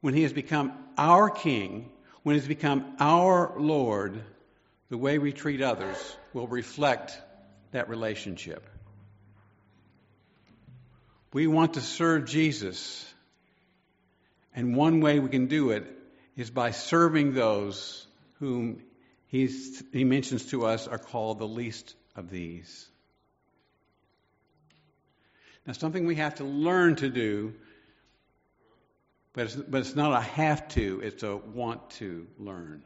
when 0.00 0.14
he 0.14 0.22
has 0.22 0.32
become 0.32 0.72
our 0.96 1.28
king, 1.28 1.90
when 2.22 2.34
he 2.34 2.40
has 2.40 2.48
become 2.48 2.96
our 2.98 3.52
Lord, 3.58 4.24
the 4.88 4.98
way 4.98 5.18
we 5.18 5.32
treat 5.32 5.60
others 5.60 5.96
will 6.32 6.46
reflect 6.46 7.20
that 7.72 7.88
relationship. 7.88 8.66
We 11.32 11.46
want 11.46 11.74
to 11.74 11.80
serve 11.80 12.24
Jesus, 12.24 13.06
and 14.54 14.74
one 14.74 15.00
way 15.00 15.20
we 15.20 15.28
can 15.28 15.46
do 15.46 15.70
it 15.70 15.86
is 16.36 16.50
by 16.50 16.70
serving 16.70 17.34
those 17.34 18.06
whom 18.38 18.82
he's, 19.26 19.82
he 19.92 20.04
mentions 20.04 20.46
to 20.46 20.64
us 20.64 20.88
are 20.88 20.98
called 20.98 21.38
the 21.38 21.48
least 21.48 21.94
of 22.16 22.30
these. 22.30 22.88
Now, 25.66 25.74
something 25.74 26.06
we 26.06 26.14
have 26.14 26.36
to 26.36 26.44
learn 26.44 26.96
to 26.96 27.10
do, 27.10 27.52
but 29.34 29.44
it's, 29.44 29.54
but 29.54 29.80
it's 29.82 29.94
not 29.94 30.18
a 30.18 30.20
have 30.20 30.66
to, 30.68 31.00
it's 31.04 31.22
a 31.22 31.36
want 31.36 31.90
to 31.90 32.26
learn. 32.38 32.82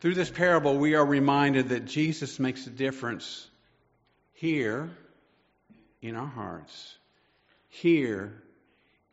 Through 0.00 0.14
this 0.14 0.30
parable, 0.30 0.78
we 0.78 0.94
are 0.94 1.04
reminded 1.04 1.68
that 1.70 1.84
Jesus 1.84 2.38
makes 2.38 2.66
a 2.66 2.70
difference 2.70 3.46
here 4.32 4.90
in 6.00 6.16
our 6.16 6.26
hearts, 6.26 6.96
here 7.68 8.32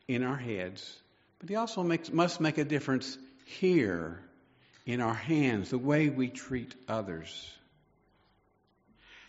in 0.07 0.23
our 0.23 0.37
heads, 0.37 0.95
but 1.39 1.49
He 1.49 1.55
also 1.55 1.83
makes, 1.83 2.11
must 2.11 2.39
make 2.39 2.57
a 2.57 2.63
difference 2.63 3.17
here 3.45 4.21
in 4.85 5.01
our 5.01 5.13
hands, 5.13 5.71
the 5.71 5.77
way 5.77 6.07
we 6.07 6.29
treat 6.29 6.73
others. 6.87 7.53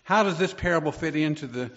How 0.05 0.23
does 0.23 0.39
this 0.39 0.55
parable 0.55 0.93
fit 0.93 1.17
into 1.17 1.49
the 1.49 1.73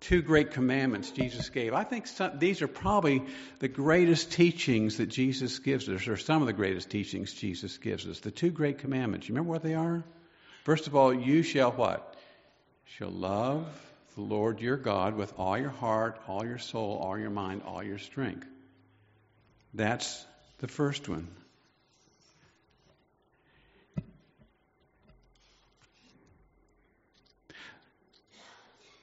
two 0.00 0.22
great 0.22 0.52
commandments 0.52 1.10
Jesus 1.10 1.48
gave. 1.48 1.72
I 1.72 1.84
think 1.84 2.06
some, 2.06 2.38
these 2.38 2.62
are 2.62 2.68
probably 2.68 3.22
the 3.60 3.68
greatest 3.68 4.32
teachings 4.32 4.98
that 4.98 5.06
Jesus 5.06 5.58
gives 5.58 5.88
us, 5.88 6.06
or 6.08 6.16
some 6.16 6.42
of 6.42 6.46
the 6.46 6.52
greatest 6.52 6.90
teachings 6.90 7.32
Jesus 7.32 7.78
gives 7.78 8.06
us. 8.06 8.20
The 8.20 8.30
two 8.30 8.50
great 8.50 8.78
commandments. 8.78 9.28
You 9.28 9.34
remember 9.34 9.52
what 9.52 9.62
they 9.62 9.74
are? 9.74 10.04
First 10.64 10.86
of 10.86 10.96
all, 10.96 11.14
you 11.14 11.42
shall 11.42 11.72
what? 11.72 12.16
Shall 12.96 13.10
love 13.10 13.66
the 14.14 14.22
Lord 14.22 14.60
your 14.60 14.76
God 14.76 15.16
with 15.16 15.32
all 15.38 15.58
your 15.58 15.70
heart, 15.70 16.20
all 16.26 16.44
your 16.44 16.58
soul, 16.58 16.98
all 17.02 17.18
your 17.18 17.30
mind, 17.30 17.62
all 17.66 17.82
your 17.82 17.98
strength. 17.98 18.46
That's 19.74 20.24
the 20.58 20.68
first 20.68 21.08
one. 21.08 21.28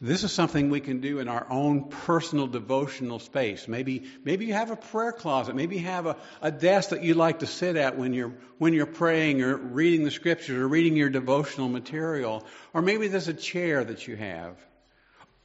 This 0.03 0.25
is 0.25 0.33
something 0.33 0.69
we 0.69 0.81
can 0.81 0.99
do 0.99 1.19
in 1.19 1.29
our 1.29 1.47
own 1.49 1.85
personal 1.85 2.45
devotional 2.45 3.19
space. 3.19 3.69
Maybe, 3.69 4.03
maybe 4.25 4.45
you 4.45 4.51
have 4.51 4.69
a 4.69 4.75
prayer 4.75 5.13
closet. 5.13 5.55
Maybe 5.55 5.77
you 5.77 5.85
have 5.85 6.07
a, 6.07 6.17
a 6.41 6.51
desk 6.51 6.89
that 6.89 7.05
you 7.05 7.13
like 7.13 7.39
to 7.39 7.47
sit 7.47 7.77
at 7.77 7.97
when 7.97 8.13
you're, 8.13 8.33
when 8.57 8.73
you're 8.73 8.85
praying 8.85 9.41
or 9.41 9.55
reading 9.55 10.03
the 10.03 10.11
scriptures 10.11 10.57
or 10.57 10.67
reading 10.67 10.97
your 10.97 11.09
devotional 11.09 11.69
material. 11.69 12.45
Or 12.73 12.81
maybe 12.81 13.07
there's 13.07 13.29
a 13.29 13.33
chair 13.33 13.81
that 13.81 14.05
you 14.05 14.17
have. 14.17 14.57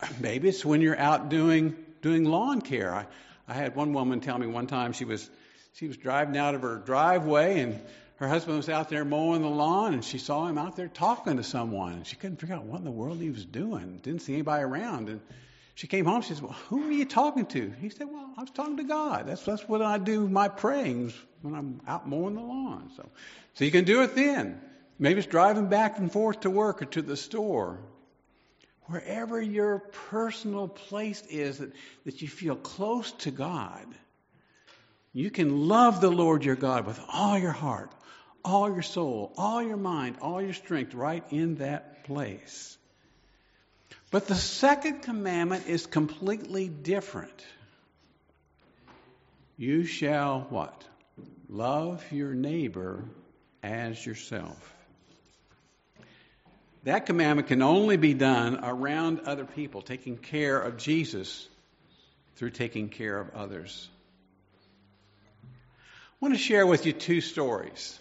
Maybe 0.21 0.49
it's 0.49 0.65
when 0.65 0.81
you're 0.81 0.99
out 0.99 1.29
doing, 1.29 1.77
doing 2.03 2.25
lawn 2.25 2.61
care. 2.61 2.93
I, 2.93 3.07
I 3.47 3.55
had 3.55 3.77
one 3.77 3.93
woman 3.93 4.19
tell 4.19 4.39
me 4.39 4.49
one 4.49 4.67
time 4.67 4.93
she 4.93 5.05
was, 5.05 5.31
she 5.75 5.87
was 5.87 5.97
driving 5.97 6.37
out 6.37 6.57
of 6.57 6.63
her 6.63 6.79
driveway 6.79 7.61
and 7.61 7.81
her 8.19 8.27
husband 8.27 8.57
was 8.57 8.69
out 8.69 8.89
there 8.89 9.05
mowing 9.05 9.43
the 9.43 9.49
lawn 9.49 9.95
and 9.95 10.05
she 10.05 10.19
saw 10.19 10.47
him 10.47 10.59
out 10.59 10.75
there 10.75 10.89
talking 10.89 11.37
to 11.37 11.45
someone. 11.45 11.93
And 11.93 12.07
she 12.07 12.17
couldn't 12.17 12.41
figure 12.41 12.57
out 12.57 12.65
what 12.65 12.79
in 12.79 12.85
the 12.85 12.91
world 12.91 13.21
he 13.21 13.31
was 13.31 13.45
doing. 13.45 14.01
Didn't 14.03 14.23
see 14.23 14.33
anybody 14.33 14.65
around. 14.65 15.09
And 15.09 15.21
she 15.77 15.87
came 15.87 16.05
home. 16.05 16.23
She 16.23 16.35
said, 16.35 16.43
Well, 16.43 16.57
who 16.69 16.89
are 16.89 16.93
you 16.93 17.05
talking 17.05 17.47
to? 17.47 17.73
He 17.81 17.91
said, 17.91 18.09
Well, 18.11 18.29
I 18.37 18.41
was 18.41 18.51
talking 18.51 18.79
to 18.79 18.83
God. 18.83 19.29
That's, 19.29 19.45
that's 19.45 19.69
what 19.69 19.83
I 19.83 19.99
do 19.99 20.29
my 20.29 20.49
prayings 20.49 21.15
when 21.43 21.55
I'm 21.55 21.81
out 21.87 22.09
mowing 22.09 22.35
the 22.35 22.41
lawn. 22.41 22.91
So, 22.97 23.09
so 23.55 23.65
you 23.65 23.71
can 23.71 23.85
do 23.85 24.03
it 24.03 24.17
then. 24.17 24.61
Maybe 24.99 25.21
it's 25.21 25.29
driving 25.29 25.69
back 25.69 25.99
and 25.99 26.11
forth 26.11 26.41
to 26.41 26.51
work 26.51 26.83
or 26.83 26.87
to 26.87 27.03
the 27.03 27.17
store. 27.17 27.79
Wherever 28.87 29.41
your 29.41 29.79
personal 30.11 30.67
place 30.67 31.23
is 31.31 31.59
that, 31.59 31.73
that 32.05 32.23
you 32.23 32.27
feel 32.27 32.57
close 32.57 33.13
to 33.13 33.31
God, 33.31 33.87
you 35.13 35.31
can 35.31 35.69
love 35.69 36.01
the 36.01 36.11
Lord 36.11 36.45
your 36.45 36.57
God 36.57 36.87
with 36.87 37.01
all 37.13 37.39
your 37.39 37.53
heart, 37.53 37.93
all 38.45 38.73
your 38.73 38.83
soul, 38.83 39.33
all 39.37 39.63
your 39.63 39.77
mind, 39.77 40.17
all 40.21 40.41
your 40.41 40.55
strength 40.55 40.95
right 40.95 41.25
in 41.31 41.57
that 41.57 42.05
place. 42.05 42.77
But 44.11 44.27
the 44.27 44.35
second 44.35 45.03
commandment 45.03 45.67
is 45.67 45.87
completely 45.87 46.69
different. 46.69 47.45
You 49.57 49.85
shall 49.85 50.47
what? 50.51 50.85
Love 51.49 52.05
your 52.13 52.33
neighbor 52.33 53.05
as 53.63 54.05
yourself. 54.05 54.75
That 56.85 57.07
commandment 57.07 57.49
can 57.49 57.61
only 57.61 57.97
be 57.97 58.15
done 58.15 58.61
around 58.63 59.21
other 59.27 59.45
people, 59.45 59.83
taking 59.83 60.17
care 60.17 60.59
of 60.59 60.79
Jesus 60.79 61.47
through 62.37 62.51
taking 62.51 62.89
care 62.89 63.19
of 63.19 63.35
others. 63.35 63.89
I 65.43 66.17
want 66.21 66.35
to 66.35 66.41
share 66.41 66.67
with 66.67 66.87
you 66.87 66.93
two 66.93 67.21
stories. 67.21 67.99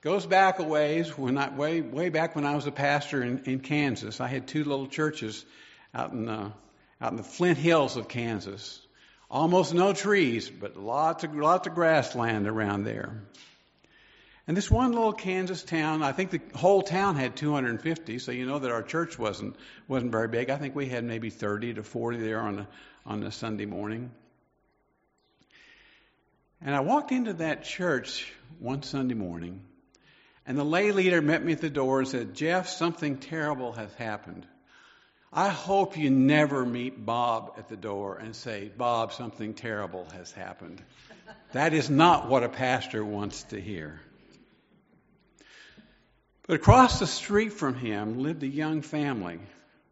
Goes 0.00 0.26
back 0.26 0.60
a 0.60 0.62
ways, 0.62 1.18
when 1.18 1.36
I, 1.36 1.50
way, 1.50 1.80
way 1.80 2.08
back 2.08 2.36
when 2.36 2.46
I 2.46 2.54
was 2.54 2.66
a 2.66 2.72
pastor 2.72 3.20
in, 3.20 3.42
in 3.46 3.58
Kansas. 3.58 4.20
I 4.20 4.28
had 4.28 4.46
two 4.46 4.62
little 4.62 4.86
churches 4.86 5.44
out 5.92 6.12
in, 6.12 6.26
the, 6.26 6.52
out 7.00 7.10
in 7.10 7.16
the 7.16 7.24
Flint 7.24 7.58
Hills 7.58 7.96
of 7.96 8.06
Kansas. 8.06 8.80
Almost 9.28 9.74
no 9.74 9.92
trees, 9.92 10.48
but 10.48 10.76
lots 10.76 11.24
of, 11.24 11.34
lots 11.34 11.66
of 11.66 11.74
grassland 11.74 12.46
around 12.46 12.84
there. 12.84 13.22
And 14.46 14.56
this 14.56 14.70
one 14.70 14.92
little 14.92 15.12
Kansas 15.12 15.62
town, 15.62 16.02
I 16.02 16.12
think 16.12 16.30
the 16.30 16.40
whole 16.54 16.80
town 16.80 17.16
had 17.16 17.36
250, 17.36 18.18
so 18.20 18.32
you 18.32 18.46
know 18.46 18.60
that 18.60 18.70
our 18.70 18.82
church 18.82 19.18
wasn't 19.18 19.56
wasn't 19.88 20.10
very 20.10 20.28
big. 20.28 20.48
I 20.48 20.56
think 20.56 20.74
we 20.74 20.86
had 20.86 21.04
maybe 21.04 21.28
30 21.28 21.74
to 21.74 21.82
40 21.82 22.16
there 22.16 22.40
on 22.40 22.60
a 22.60 22.68
on 23.04 23.22
a 23.24 23.30
Sunday 23.30 23.66
morning. 23.66 24.10
And 26.62 26.74
I 26.74 26.80
walked 26.80 27.12
into 27.12 27.34
that 27.34 27.64
church 27.64 28.32
one 28.58 28.82
Sunday 28.82 29.14
morning, 29.14 29.60
and 30.48 30.58
the 30.58 30.64
lay 30.64 30.90
leader 30.90 31.22
met 31.22 31.44
me 31.44 31.52
at 31.52 31.60
the 31.60 31.70
door 31.70 32.00
and 32.00 32.08
said, 32.08 32.34
"Jeff, 32.34 32.68
something 32.68 33.18
terrible 33.18 33.72
has 33.72 33.94
happened. 33.94 34.46
I 35.32 35.50
hope 35.50 35.98
you 35.98 36.08
never 36.10 36.64
meet 36.64 37.04
Bob 37.04 37.54
at 37.58 37.68
the 37.68 37.76
door 37.76 38.16
and 38.16 38.34
say, 38.34 38.70
Bob, 38.74 39.12
something 39.12 39.54
terrible 39.54 40.06
has 40.12 40.32
happened. 40.32 40.82
That 41.52 41.72
is 41.72 41.88
not 41.88 42.28
what 42.28 42.44
a 42.44 42.48
pastor 42.48 43.02
wants 43.02 43.42
to 43.44 43.60
hear. 43.60 44.00
But 46.46 46.56
across 46.56 46.98
the 46.98 47.06
street 47.06 47.52
from 47.54 47.74
him 47.74 48.18
lived 48.22 48.42
a 48.42 48.46
young 48.46 48.82
family 48.82 49.38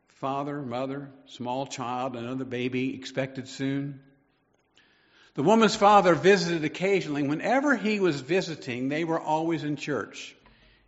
father, 0.09 0.63
mother, 0.63 1.11
small 1.27 1.67
child, 1.67 2.17
another 2.17 2.45
baby 2.45 2.95
expected 2.95 3.49
soon. 3.49 4.01
The 5.35 5.43
woman's 5.43 5.77
father 5.77 6.15
visited 6.15 6.65
occasionally. 6.65 7.23
Whenever 7.23 7.77
he 7.77 8.01
was 8.01 8.21
visiting, 8.21 8.89
they 8.89 9.05
were 9.05 9.21
always 9.21 9.65
in 9.65 9.77
church. 9.77 10.35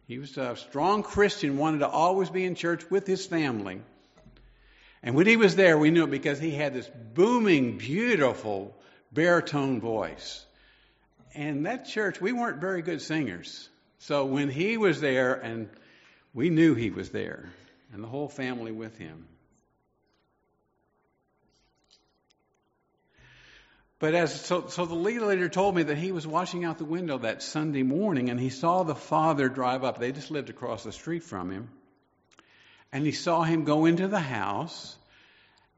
He 0.09 0.19
was 0.19 0.39
a 0.39 0.57
strong 0.57 1.03
Christian, 1.03 1.59
wanted 1.59 1.81
to 1.81 1.89
always 1.89 2.31
be 2.31 2.45
in 2.45 2.55
church 2.55 2.91
with 2.91 3.07
his 3.07 3.27
family. 3.27 3.83
And 5.03 5.15
when 5.15 5.27
he 5.27 5.37
was 5.37 5.55
there, 5.55 5.77
we 5.77 5.91
knew 5.91 6.05
it 6.05 6.11
because 6.11 6.41
he 6.41 6.51
had 6.51 6.73
this 6.73 6.91
booming, 7.13 7.77
beautiful 7.77 8.75
baritone 9.13 9.83
voice. 9.83 10.45
And 11.35 11.67
that 11.67 11.87
church, 11.87 12.23
we 12.23 12.33
weren't 12.33 12.59
very 12.59 12.81
good 12.81 13.03
singers. 13.03 13.69
So 13.99 14.25
when 14.25 14.49
he 14.49 14.79
was 14.79 14.99
there, 14.99 15.35
and 15.35 15.69
we 16.33 16.49
knew 16.49 16.75
he 16.75 16.89
was 16.89 17.11
there, 17.11 17.53
and 17.93 18.03
the 18.03 18.09
whole 18.09 18.29
family 18.29 18.73
with 18.73 18.97
him. 18.97 19.27
But 23.99 24.15
as 24.15 24.41
so, 24.41 24.69
so 24.69 24.87
the 24.87 24.95
lead 24.95 25.21
leader 25.23 25.49
told 25.49 25.75
me 25.75 25.83
that 25.85 25.99
he 25.99 26.13
was 26.13 26.27
watching 26.27 26.65
out 26.65 26.79
the 26.79 26.85
window 26.85 27.19
that 27.19 27.43
Sunday 27.43 27.83
morning, 27.83 28.31
and 28.31 28.39
he 28.39 28.51
saw 28.51 28.85
the 28.85 28.95
father 28.95 29.49
drive 29.49 29.83
up. 29.83 29.99
They 29.99 30.13
just 30.13 30.31
lived 30.31 30.51
across 30.51 30.85
the 30.85 30.93
street 30.93 31.25
from 31.25 31.51
him, 31.51 31.69
and 32.93 33.05
he 33.05 33.13
saw 33.13 33.43
him 33.43 33.65
go 33.65 33.87
into 33.87 34.07
the 34.07 34.21
house. 34.21 34.97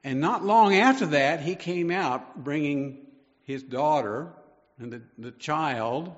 And 0.05 0.21
not 0.21 0.45
long 0.45 0.75
after 0.75 1.07
that, 1.07 1.41
he 1.41 1.55
came 1.55 1.91
out 1.91 2.43
bringing 2.43 3.07
his 3.45 3.63
daughter 3.63 4.33
and 4.79 4.93
the, 4.93 5.03
the 5.19 5.31
child 5.33 6.15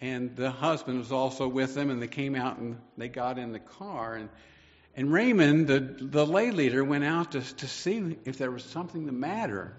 and 0.00 0.34
the 0.34 0.50
husband 0.50 0.98
was 0.98 1.12
also 1.12 1.46
with 1.46 1.76
them, 1.76 1.88
and 1.88 2.02
they 2.02 2.08
came 2.08 2.34
out 2.34 2.58
and 2.58 2.76
they 2.98 3.08
got 3.08 3.38
in 3.38 3.52
the 3.52 3.60
car. 3.60 4.16
And, 4.16 4.28
and 4.96 5.12
Raymond, 5.12 5.68
the, 5.68 5.78
the 5.78 6.26
lay 6.26 6.50
leader, 6.50 6.82
went 6.82 7.04
out 7.04 7.32
to, 7.32 7.40
to 7.40 7.68
see 7.68 8.18
if 8.24 8.36
there 8.36 8.50
was 8.50 8.64
something 8.64 9.06
the 9.06 9.12
matter. 9.12 9.76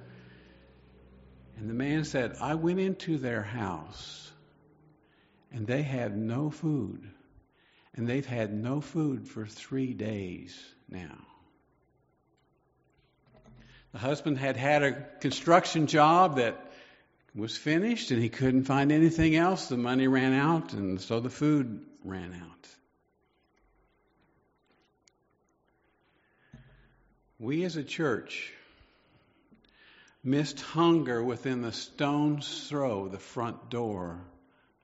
And 1.57 1.69
the 1.69 1.73
man 1.73 2.03
said, 2.03 2.37
I 2.41 2.55
went 2.55 2.79
into 2.79 3.17
their 3.17 3.43
house, 3.43 4.31
and 5.51 5.67
they 5.67 5.81
had 5.81 6.17
no 6.17 6.49
food. 6.49 7.09
And 7.95 8.07
they've 8.07 8.25
had 8.25 8.51
no 8.53 8.81
food 8.81 9.27
for 9.27 9.45
three 9.45 9.93
days 9.93 10.59
now. 10.89 11.17
The 13.91 13.99
husband 13.99 14.39
had 14.39 14.57
had 14.57 14.81
a 14.81 14.93
construction 15.19 15.85
job 15.85 16.37
that 16.37 16.59
was 17.35 17.55
finished 17.55 18.11
and 18.11 18.21
he 18.21 18.29
couldn't 18.29 18.63
find 18.63 18.91
anything 18.91 19.35
else. 19.35 19.67
The 19.67 19.77
money 19.77 20.07
ran 20.07 20.33
out, 20.33 20.73
and 20.73 20.99
so 20.99 21.19
the 21.19 21.29
food 21.29 21.85
ran 22.03 22.33
out. 22.33 22.67
We 27.39 27.63
as 27.63 27.75
a 27.75 27.83
church 27.83 28.51
missed 30.23 30.61
hunger 30.61 31.21
within 31.21 31.61
the 31.61 31.71
stone's 31.71 32.67
throw, 32.69 33.07
the 33.09 33.19
front 33.19 33.69
door 33.69 34.21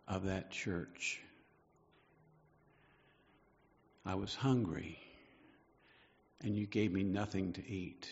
of 0.07 0.25
that 0.25 0.51
church. 0.51 1.19
I 4.05 4.15
was 4.15 4.35
hungry, 4.35 4.99
and 6.41 6.57
you 6.57 6.65
gave 6.65 6.91
me 6.91 7.03
nothing 7.03 7.53
to 7.53 7.65
eat. 7.65 8.09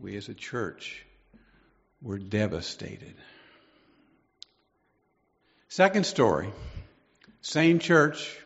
We 0.00 0.16
as 0.16 0.28
a 0.28 0.34
church 0.34 1.04
were 2.02 2.18
devastated. 2.18 3.14
Second 5.68 6.06
story, 6.06 6.52
same 7.40 7.78
church. 7.78 8.36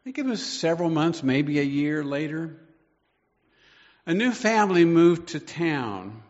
I 0.00 0.04
think 0.04 0.18
it 0.18 0.24
was 0.24 0.44
several 0.44 0.88
months, 0.88 1.22
maybe 1.22 1.58
a 1.58 1.64
year 1.64 2.02
later. 2.02 2.56
A 4.06 4.14
new 4.14 4.32
family 4.32 4.84
moved 4.84 5.28
to 5.28 5.40
town. 5.40 6.22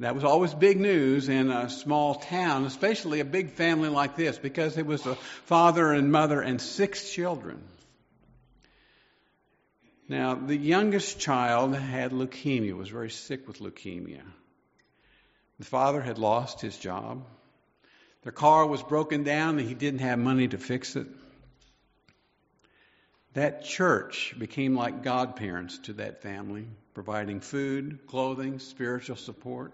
That 0.00 0.14
was 0.14 0.24
always 0.24 0.54
big 0.54 0.80
news 0.80 1.28
in 1.28 1.50
a 1.50 1.68
small 1.68 2.14
town, 2.14 2.64
especially 2.64 3.20
a 3.20 3.24
big 3.24 3.50
family 3.50 3.88
like 3.88 4.16
this, 4.16 4.38
because 4.38 4.78
it 4.78 4.86
was 4.86 5.04
a 5.06 5.14
father 5.44 5.92
and 5.92 6.10
mother 6.10 6.40
and 6.40 6.60
six 6.60 7.10
children. 7.10 7.62
Now, 10.08 10.34
the 10.34 10.56
youngest 10.56 11.20
child 11.20 11.74
had 11.74 12.12
leukemia, 12.12 12.76
was 12.76 12.88
very 12.88 13.10
sick 13.10 13.46
with 13.46 13.60
leukemia. 13.60 14.22
The 15.58 15.66
father 15.66 16.00
had 16.00 16.18
lost 16.18 16.60
his 16.60 16.76
job. 16.76 17.24
Their 18.22 18.32
car 18.32 18.66
was 18.66 18.82
broken 18.82 19.22
down 19.22 19.58
and 19.58 19.68
he 19.68 19.74
didn't 19.74 20.00
have 20.00 20.18
money 20.18 20.48
to 20.48 20.58
fix 20.58 20.96
it. 20.96 21.06
That 23.34 23.62
church 23.64 24.34
became 24.38 24.74
like 24.74 25.04
godparents 25.04 25.78
to 25.80 25.92
that 25.94 26.22
family, 26.22 26.66
providing 26.94 27.40
food, 27.40 28.00
clothing, 28.08 28.58
spiritual 28.58 29.16
support. 29.16 29.72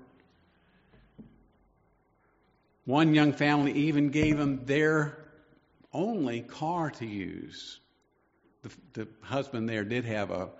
One 2.85 3.14
young 3.14 3.33
family 3.33 3.73
even 3.73 4.11
gave 4.11 4.37
them 4.37 4.66
their 4.66 5.19
only 5.92 6.42
car 6.42 6.90
to 6.90 7.07
use. 7.07 7.81
The, 8.62 8.71
the 8.92 9.09
husband 9.23 9.69
there 9.69 9.85
did 9.85 10.05
have 10.05 10.31
a, 10.31 10.51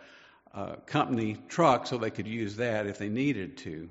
a 0.55 0.77
company 0.79 1.37
truck, 1.49 1.87
so 1.87 1.99
they 1.99 2.11
could 2.11 2.27
use 2.27 2.57
that 2.57 2.87
if 2.87 2.97
they 2.99 3.11
needed 3.11 3.59
to. 3.59 3.91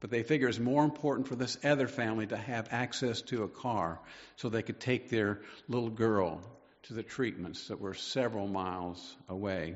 But 0.00 0.10
they 0.10 0.22
figure 0.22 0.48
it's 0.48 0.58
more 0.58 0.82
important 0.82 1.28
for 1.28 1.36
this 1.36 1.58
other 1.62 1.86
family 1.86 2.26
to 2.28 2.38
have 2.38 2.68
access 2.70 3.20
to 3.22 3.42
a 3.42 3.48
car 3.48 4.00
so 4.36 4.48
they 4.48 4.62
could 4.62 4.80
take 4.80 5.10
their 5.10 5.42
little 5.68 5.90
girl 5.90 6.40
to 6.84 6.94
the 6.94 7.02
treatments 7.02 7.68
that 7.68 7.80
were 7.80 7.94
several 7.94 8.46
miles 8.46 9.16
away. 9.28 9.74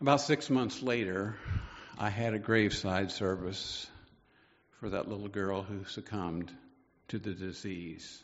About 0.00 0.20
six 0.20 0.50
months 0.50 0.82
later, 0.82 1.36
I 1.98 2.10
had 2.10 2.34
a 2.34 2.38
graveside 2.38 3.10
service 3.10 3.86
for 4.80 4.90
that 4.90 5.08
little 5.08 5.28
girl 5.28 5.62
who 5.62 5.84
succumbed 5.84 6.50
to 7.08 7.18
the 7.18 7.32
disease. 7.32 8.22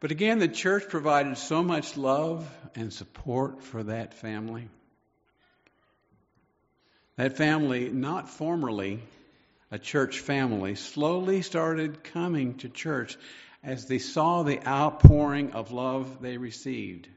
But 0.00 0.10
again, 0.10 0.40
the 0.40 0.48
church 0.48 0.88
provided 0.88 1.38
so 1.38 1.62
much 1.62 1.96
love 1.96 2.48
and 2.74 2.92
support 2.92 3.62
for 3.62 3.84
that 3.84 4.14
family. 4.14 4.68
That 7.16 7.36
family, 7.36 7.88
not 7.90 8.28
formerly 8.28 9.00
a 9.72 9.78
church 9.78 10.20
family, 10.20 10.74
slowly 10.74 11.40
started 11.40 12.04
coming 12.04 12.58
to 12.58 12.68
church 12.68 13.16
as 13.64 13.86
they 13.86 13.98
saw 13.98 14.42
the 14.42 14.64
outpouring 14.68 15.52
of 15.52 15.72
love 15.72 16.20
they 16.20 16.36
received. 16.36 17.08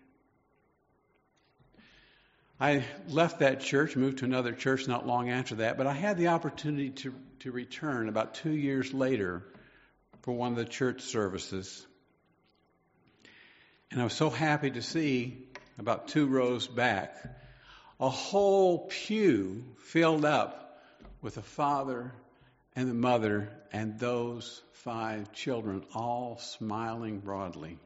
I 2.58 2.86
left 3.10 3.40
that 3.40 3.60
church, 3.60 3.98
moved 3.98 4.20
to 4.20 4.26
another 4.26 4.54
church 4.54 4.88
not 4.88 5.06
long 5.06 5.30
after 5.30 5.56
that, 5.56 5.78
but 5.78 5.86
I 5.86 5.92
had 5.92 6.18
the 6.18 6.30
opportunity 6.30 6.92
to, 6.92 7.14
to 7.40 7.52
return 7.52 8.08
about 8.08 8.36
two 8.36 8.54
years 8.54 8.94
later 8.94 9.44
for 10.22 10.32
one 10.32 10.54
of 10.54 10.58
the 10.58 10.64
church 10.64 11.02
services. 11.02 11.86
And 13.92 14.00
I 14.00 14.06
was 14.06 14.14
so 14.14 14.30
happy 14.30 14.72
to 14.72 14.82
see 14.82 15.46
about 15.78 16.08
two 16.08 16.26
rows 16.26 16.68
back 16.68 17.18
a 18.00 18.10
whole 18.10 18.88
pew 18.88 19.66
filled 19.78 20.24
up 20.24 20.82
with 21.22 21.38
a 21.38 21.42
father 21.42 22.14
and 22.76 22.90
the 22.90 22.94
mother 22.94 23.50
and 23.72 24.00
those 24.00 24.62
five 24.74 25.32
children, 25.32 25.84
all 25.94 26.38
smiling 26.38 27.20
broadly. 27.20 27.80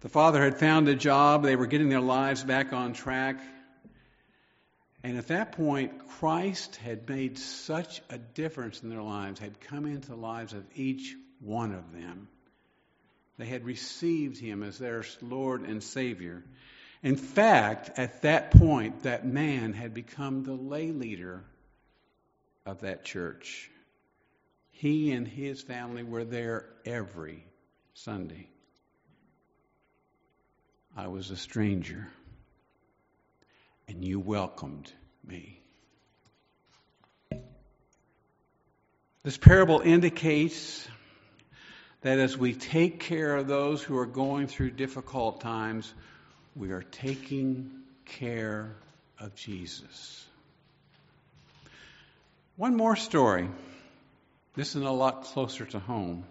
The 0.00 0.08
father 0.08 0.42
had 0.42 0.58
found 0.58 0.88
a 0.88 0.94
job, 0.94 1.42
they 1.42 1.56
were 1.56 1.66
getting 1.66 1.90
their 1.90 2.00
lives 2.00 2.42
back 2.42 2.72
on 2.72 2.94
track. 2.94 3.38
And 5.02 5.18
at 5.18 5.28
that 5.28 5.52
point, 5.52 6.08
Christ 6.08 6.76
had 6.76 7.08
made 7.08 7.38
such 7.38 8.00
a 8.08 8.18
difference 8.18 8.82
in 8.82 8.88
their 8.88 9.02
lives, 9.02 9.40
had 9.40 9.60
come 9.60 9.86
into 9.86 10.08
the 10.08 10.16
lives 10.16 10.52
of 10.52 10.64
each 10.74 11.14
one 11.40 11.72
of 11.72 11.92
them. 11.92 12.28
They 13.38 13.46
had 13.46 13.64
received 13.64 14.38
him 14.38 14.62
as 14.62 14.78
their 14.78 15.04
Lord 15.22 15.62
and 15.62 15.82
Savior. 15.82 16.44
In 17.02 17.16
fact, 17.16 17.98
at 17.98 18.22
that 18.22 18.50
point, 18.50 19.04
that 19.04 19.26
man 19.26 19.72
had 19.72 19.94
become 19.94 20.44
the 20.44 20.52
lay 20.52 20.92
leader 20.92 21.44
of 22.70 22.82
that 22.82 23.04
church. 23.04 23.68
He 24.70 25.10
and 25.10 25.26
his 25.26 25.60
family 25.60 26.04
were 26.04 26.24
there 26.24 26.66
every 26.86 27.44
Sunday. 27.94 28.48
I 30.96 31.08
was 31.08 31.30
a 31.30 31.36
stranger, 31.36 32.08
and 33.88 34.04
you 34.04 34.20
welcomed 34.20 34.90
me. 35.26 35.60
This 39.24 39.36
parable 39.36 39.80
indicates 39.80 40.88
that 42.02 42.18
as 42.18 42.38
we 42.38 42.54
take 42.54 43.00
care 43.00 43.36
of 43.36 43.48
those 43.48 43.82
who 43.82 43.98
are 43.98 44.06
going 44.06 44.46
through 44.46 44.70
difficult 44.70 45.40
times, 45.40 45.92
we 46.54 46.70
are 46.70 46.82
taking 46.82 47.72
care 48.06 48.76
of 49.18 49.34
Jesus. 49.34 50.24
One 52.60 52.76
more 52.76 52.94
story. 52.94 53.48
This 54.54 54.76
is 54.76 54.82
a 54.82 54.90
lot 54.90 55.24
closer 55.24 55.64
to 55.64 55.78
home. 55.78 56.26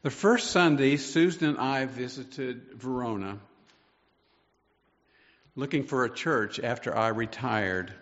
The 0.00 0.08
first 0.08 0.50
Sunday, 0.50 0.96
Susan 0.96 1.46
and 1.46 1.58
I 1.58 1.84
visited 1.84 2.72
Verona 2.72 3.38
looking 5.54 5.84
for 5.84 6.06
a 6.06 6.10
church 6.10 6.58
after 6.58 6.96
I 6.96 7.08
retired. 7.08 7.92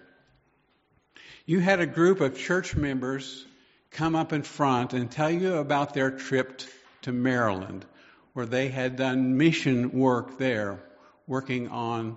You 1.45 1.59
had 1.59 1.81
a 1.81 1.87
group 1.87 2.21
of 2.21 2.39
church 2.39 2.77
members 2.77 3.45
come 3.91 4.15
up 4.15 4.33
in 4.33 4.45
front 4.45 4.93
and 4.93 5.11
tell 5.11 5.33
you 5.33 5.55
about 5.57 5.93
their 5.93 6.13
trip 6.13 6.63
to 7.03 7.11
Maryland, 7.11 7.85
where 8.33 8.47
they 8.47 8.69
had 8.69 8.95
done 8.95 9.37
mission 9.37 9.91
work 9.91 10.39
there, 10.39 10.79
working 11.27 11.67
on 11.67 12.17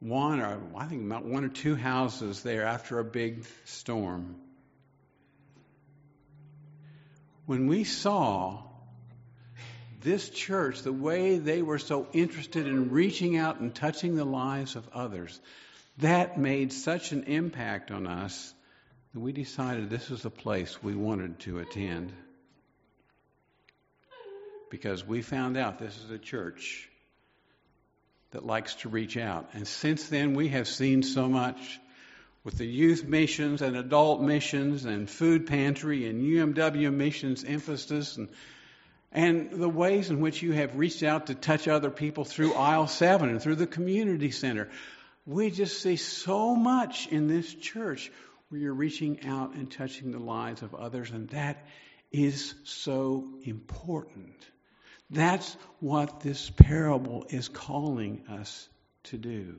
one 0.00 0.40
or 0.40 0.58
I 0.76 0.86
think 0.86 1.04
about 1.04 1.24
one 1.24 1.44
or 1.44 1.48
two 1.48 1.76
houses 1.76 2.42
there 2.42 2.64
after 2.64 2.98
a 2.98 3.04
big 3.04 3.44
storm. 3.66 4.36
When 7.46 7.66
we 7.66 7.84
saw 7.84 8.62
this 10.00 10.30
church, 10.30 10.82
the 10.82 10.92
way 10.92 11.38
they 11.38 11.62
were 11.62 11.78
so 11.78 12.06
interested 12.12 12.66
in 12.66 12.90
reaching 12.90 13.36
out 13.36 13.60
and 13.60 13.74
touching 13.74 14.16
the 14.16 14.24
lives 14.24 14.76
of 14.76 14.88
others, 14.94 15.38
that 15.98 16.38
made 16.38 16.72
such 16.72 17.12
an 17.12 17.24
impact 17.24 17.90
on 17.90 18.06
us 18.06 18.54
that 19.12 19.20
we 19.20 19.32
decided 19.32 19.90
this 19.90 20.08
was 20.08 20.24
a 20.24 20.30
place 20.30 20.82
we 20.82 20.94
wanted 20.94 21.38
to 21.40 21.58
attend. 21.58 22.12
Because 24.70 25.04
we 25.04 25.20
found 25.20 25.56
out 25.56 25.78
this 25.78 25.98
is 25.98 26.10
a 26.10 26.18
church 26.18 26.89
that 28.32 28.44
likes 28.44 28.74
to 28.76 28.88
reach 28.88 29.16
out. 29.16 29.50
And 29.52 29.66
since 29.66 30.08
then, 30.08 30.34
we 30.34 30.48
have 30.48 30.68
seen 30.68 31.02
so 31.02 31.28
much 31.28 31.80
with 32.44 32.56
the 32.56 32.66
youth 32.66 33.04
missions 33.04 33.60
and 33.62 33.76
adult 33.76 34.22
missions 34.22 34.84
and 34.84 35.10
food 35.10 35.46
pantry 35.46 36.08
and 36.08 36.22
UMW 36.22 36.92
missions 36.92 37.44
emphasis 37.44 38.16
and 38.16 38.28
and 39.12 39.50
the 39.50 39.68
ways 39.68 40.10
in 40.10 40.20
which 40.20 40.42
you 40.42 40.52
have 40.52 40.76
reached 40.76 41.02
out 41.02 41.26
to 41.26 41.34
touch 41.34 41.66
other 41.66 41.90
people 41.90 42.24
through 42.24 42.54
aisle 42.54 42.86
7 42.86 43.28
and 43.28 43.42
through 43.42 43.56
the 43.56 43.66
community 43.66 44.30
center. 44.30 44.68
We 45.26 45.50
just 45.50 45.82
see 45.82 45.96
so 45.96 46.54
much 46.54 47.08
in 47.08 47.26
this 47.26 47.52
church 47.52 48.10
where 48.48 48.60
you're 48.60 48.74
reaching 48.74 49.26
out 49.26 49.54
and 49.54 49.70
touching 49.70 50.12
the 50.12 50.18
lives 50.18 50.62
of 50.62 50.74
others, 50.74 51.10
and 51.10 51.28
that 51.30 51.66
is 52.12 52.54
so 52.64 53.28
important. 53.42 54.34
That's 55.10 55.56
what 55.80 56.20
this 56.20 56.50
parable 56.50 57.26
is 57.28 57.48
calling 57.48 58.22
us 58.28 58.68
to 59.04 59.18
do. 59.18 59.56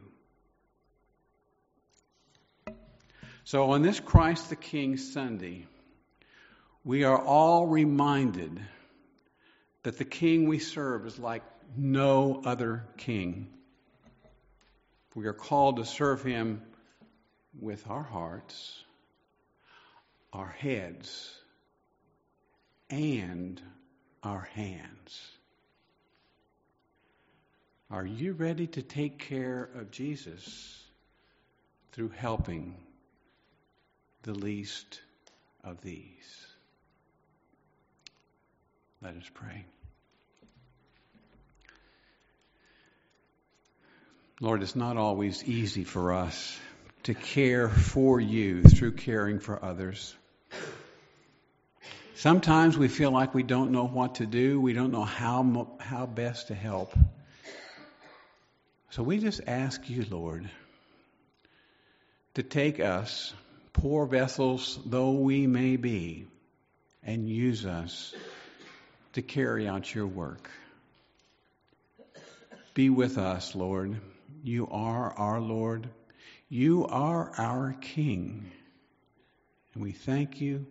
So, 3.43 3.71
on 3.71 3.81
this 3.81 3.99
Christ 3.99 4.49
the 4.49 4.55
King 4.55 4.97
Sunday, 4.97 5.65
we 6.85 7.03
are 7.03 7.19
all 7.19 7.67
reminded 7.67 8.61
that 9.83 9.97
the 9.97 10.05
King 10.05 10.47
we 10.47 10.59
serve 10.59 11.05
is 11.05 11.19
like 11.19 11.43
no 11.75 12.41
other 12.45 12.85
king. 12.97 13.47
We 15.15 15.25
are 15.25 15.33
called 15.33 15.77
to 15.77 15.85
serve 15.85 16.23
him 16.23 16.61
with 17.59 17.85
our 17.89 18.03
hearts, 18.03 18.83
our 20.31 20.47
heads, 20.47 21.29
and 22.89 23.61
our 24.23 24.47
hands. 24.53 25.19
Are 27.91 28.05
you 28.05 28.31
ready 28.31 28.67
to 28.67 28.81
take 28.81 29.19
care 29.19 29.67
of 29.75 29.91
Jesus 29.91 30.81
through 31.91 32.11
helping 32.15 32.75
the 34.23 34.33
least 34.33 35.01
of 35.65 35.81
these? 35.81 36.45
Let 39.01 39.15
us 39.15 39.29
pray. 39.33 39.65
Lord, 44.39 44.63
it's 44.63 44.77
not 44.77 44.95
always 44.95 45.43
easy 45.43 45.83
for 45.83 46.13
us 46.13 46.57
to 47.03 47.13
care 47.13 47.67
for 47.67 48.21
you 48.21 48.63
through 48.63 48.93
caring 48.93 49.39
for 49.39 49.63
others. 49.63 50.15
Sometimes 52.15 52.77
we 52.77 52.87
feel 52.87 53.11
like 53.11 53.33
we 53.33 53.43
don't 53.43 53.71
know 53.71 53.85
what 53.85 54.15
to 54.15 54.25
do, 54.25 54.61
we 54.61 54.71
don't 54.71 54.91
know 54.91 55.03
how, 55.03 55.67
how 55.81 56.05
best 56.05 56.47
to 56.47 56.55
help. 56.55 56.93
So 58.91 59.03
we 59.03 59.19
just 59.19 59.39
ask 59.47 59.89
you, 59.89 60.05
Lord, 60.09 60.49
to 62.33 62.43
take 62.43 62.81
us, 62.81 63.33
poor 63.71 64.05
vessels 64.05 64.77
though 64.85 65.11
we 65.11 65.47
may 65.47 65.77
be, 65.77 66.27
and 67.01 67.29
use 67.29 67.65
us 67.65 68.13
to 69.13 69.21
carry 69.21 69.65
out 69.65 69.95
your 69.95 70.07
work. 70.07 70.51
Be 72.73 72.89
with 72.89 73.17
us, 73.17 73.55
Lord. 73.55 73.97
You 74.43 74.67
are 74.69 75.13
our 75.13 75.39
Lord. 75.39 75.87
You 76.49 76.85
are 76.85 77.31
our 77.37 77.73
King. 77.79 78.51
And 79.73 79.83
we 79.83 79.93
thank 79.93 80.41
you 80.41 80.65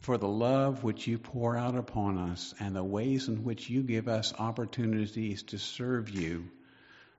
for 0.00 0.16
the 0.16 0.26
love 0.26 0.82
which 0.82 1.06
you 1.06 1.18
pour 1.18 1.58
out 1.58 1.76
upon 1.76 2.16
us 2.16 2.54
and 2.58 2.74
the 2.74 2.82
ways 2.82 3.28
in 3.28 3.44
which 3.44 3.68
you 3.68 3.82
give 3.82 4.08
us 4.08 4.32
opportunities 4.38 5.42
to 5.42 5.58
serve 5.58 6.08
you 6.08 6.50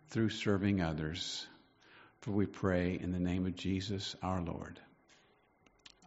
through 0.09 0.29
serving 0.29 0.81
others. 0.81 1.45
For 2.21 2.31
we 2.31 2.45
pray 2.45 2.97
in 2.99 3.11
the 3.11 3.19
name 3.19 3.45
of 3.45 3.55
Jesus 3.55 4.15
our 4.23 4.41
Lord. 4.41 4.79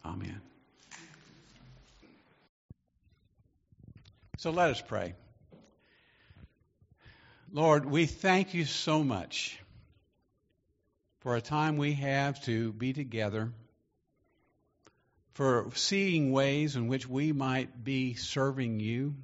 Amen. 0.04 0.40
So 4.38 4.50
let 4.50 4.70
us 4.70 4.80
pray. 4.80 5.14
Lord, 7.52 7.86
we 7.86 8.06
thank 8.06 8.54
you 8.54 8.64
so 8.64 9.02
much 9.02 9.58
for 11.20 11.34
a 11.34 11.40
time 11.40 11.76
we 11.76 11.94
have 11.94 12.42
to 12.44 12.72
be 12.72 12.92
together, 12.92 13.52
for 15.32 15.70
seeing 15.74 16.30
ways 16.30 16.76
in 16.76 16.88
which 16.88 17.08
we 17.08 17.32
might 17.32 17.84
be 17.84 18.14
serving 18.14 18.80
you. 18.80 19.14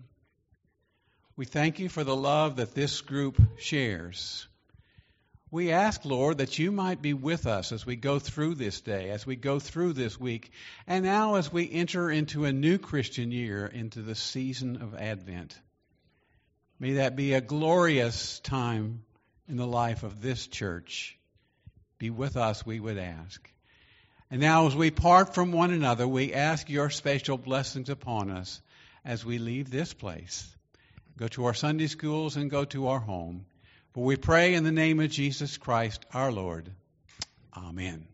We 1.37 1.45
thank 1.45 1.79
you 1.79 1.89
for 1.89 2.05
the 2.05 2.17
love 2.17 2.57
that 2.57 2.75
this 2.75 3.01
group 3.01 3.41
shares. 3.59 4.47
We 5.55 5.71
ask, 5.71 6.05
Lord, 6.05 6.39
that 6.39 6.59
you 6.59 6.73
might 6.73 7.01
be 7.01 7.15
with 7.15 7.47
us 7.47 7.71
as 7.71 7.87
we 7.87 7.95
go 7.95 8.19
through 8.19 8.57
this 8.57 8.81
day, 8.81 9.11
as 9.11 9.25
we 9.25 9.37
go 9.37 9.61
through 9.61 9.93
this 9.93 10.19
week, 10.19 10.51
and 10.85 11.05
now 11.05 11.37
as 11.37 11.53
we 11.53 11.71
enter 11.71 12.11
into 12.11 12.45
a 12.45 12.53
new 12.53 12.77
Christian 12.77 13.31
year, 13.31 13.65
into 13.65 14.03
the 14.03 14.17
season 14.17 14.83
of 14.83 14.97
Advent. 14.97 15.57
May 16.81 16.95
that 16.95 17.15
be 17.15 17.35
a 17.35 17.41
glorious 17.41 18.41
time 18.41 19.05
in 19.49 19.57
the 19.57 19.65
life 19.65 20.03
of 20.03 20.21
this 20.21 20.49
church. 20.49 21.17
Be 21.99 22.11
with 22.11 22.37
us, 22.37 22.67
we 22.67 22.81
would 22.81 22.99
ask. 22.99 23.49
And 24.33 24.41
now, 24.41 24.67
as 24.67 24.75
we 24.75 24.91
part 24.91 25.37
from 25.37 25.53
one 25.53 25.71
another, 25.71 26.09
we 26.09 26.35
ask 26.35 26.69
your 26.69 26.91
special 26.91 27.39
blessings 27.39 27.91
upon 27.91 28.29
us 28.29 28.61
as 29.05 29.25
we 29.25 29.39
leave 29.39 29.71
this 29.71 29.95
place. 29.95 30.53
Go 31.17 31.29
to 31.29 31.45
our 31.45 31.55
Sunday 31.55 31.87
schools 31.87 32.35
and 32.35 32.51
go 32.51 32.65
to 32.65 32.89
our 32.89 32.99
home. 32.99 33.47
For 33.95 34.03
we 34.03 34.17
pray 34.17 34.55
in 34.55 34.65
the 34.65 34.73
name 34.73 34.99
of 34.99 35.09
Jesus 35.09 35.57
Christ 35.57 36.05
our 36.13 36.33
Lord. 36.33 36.69
Amen. 37.57 38.09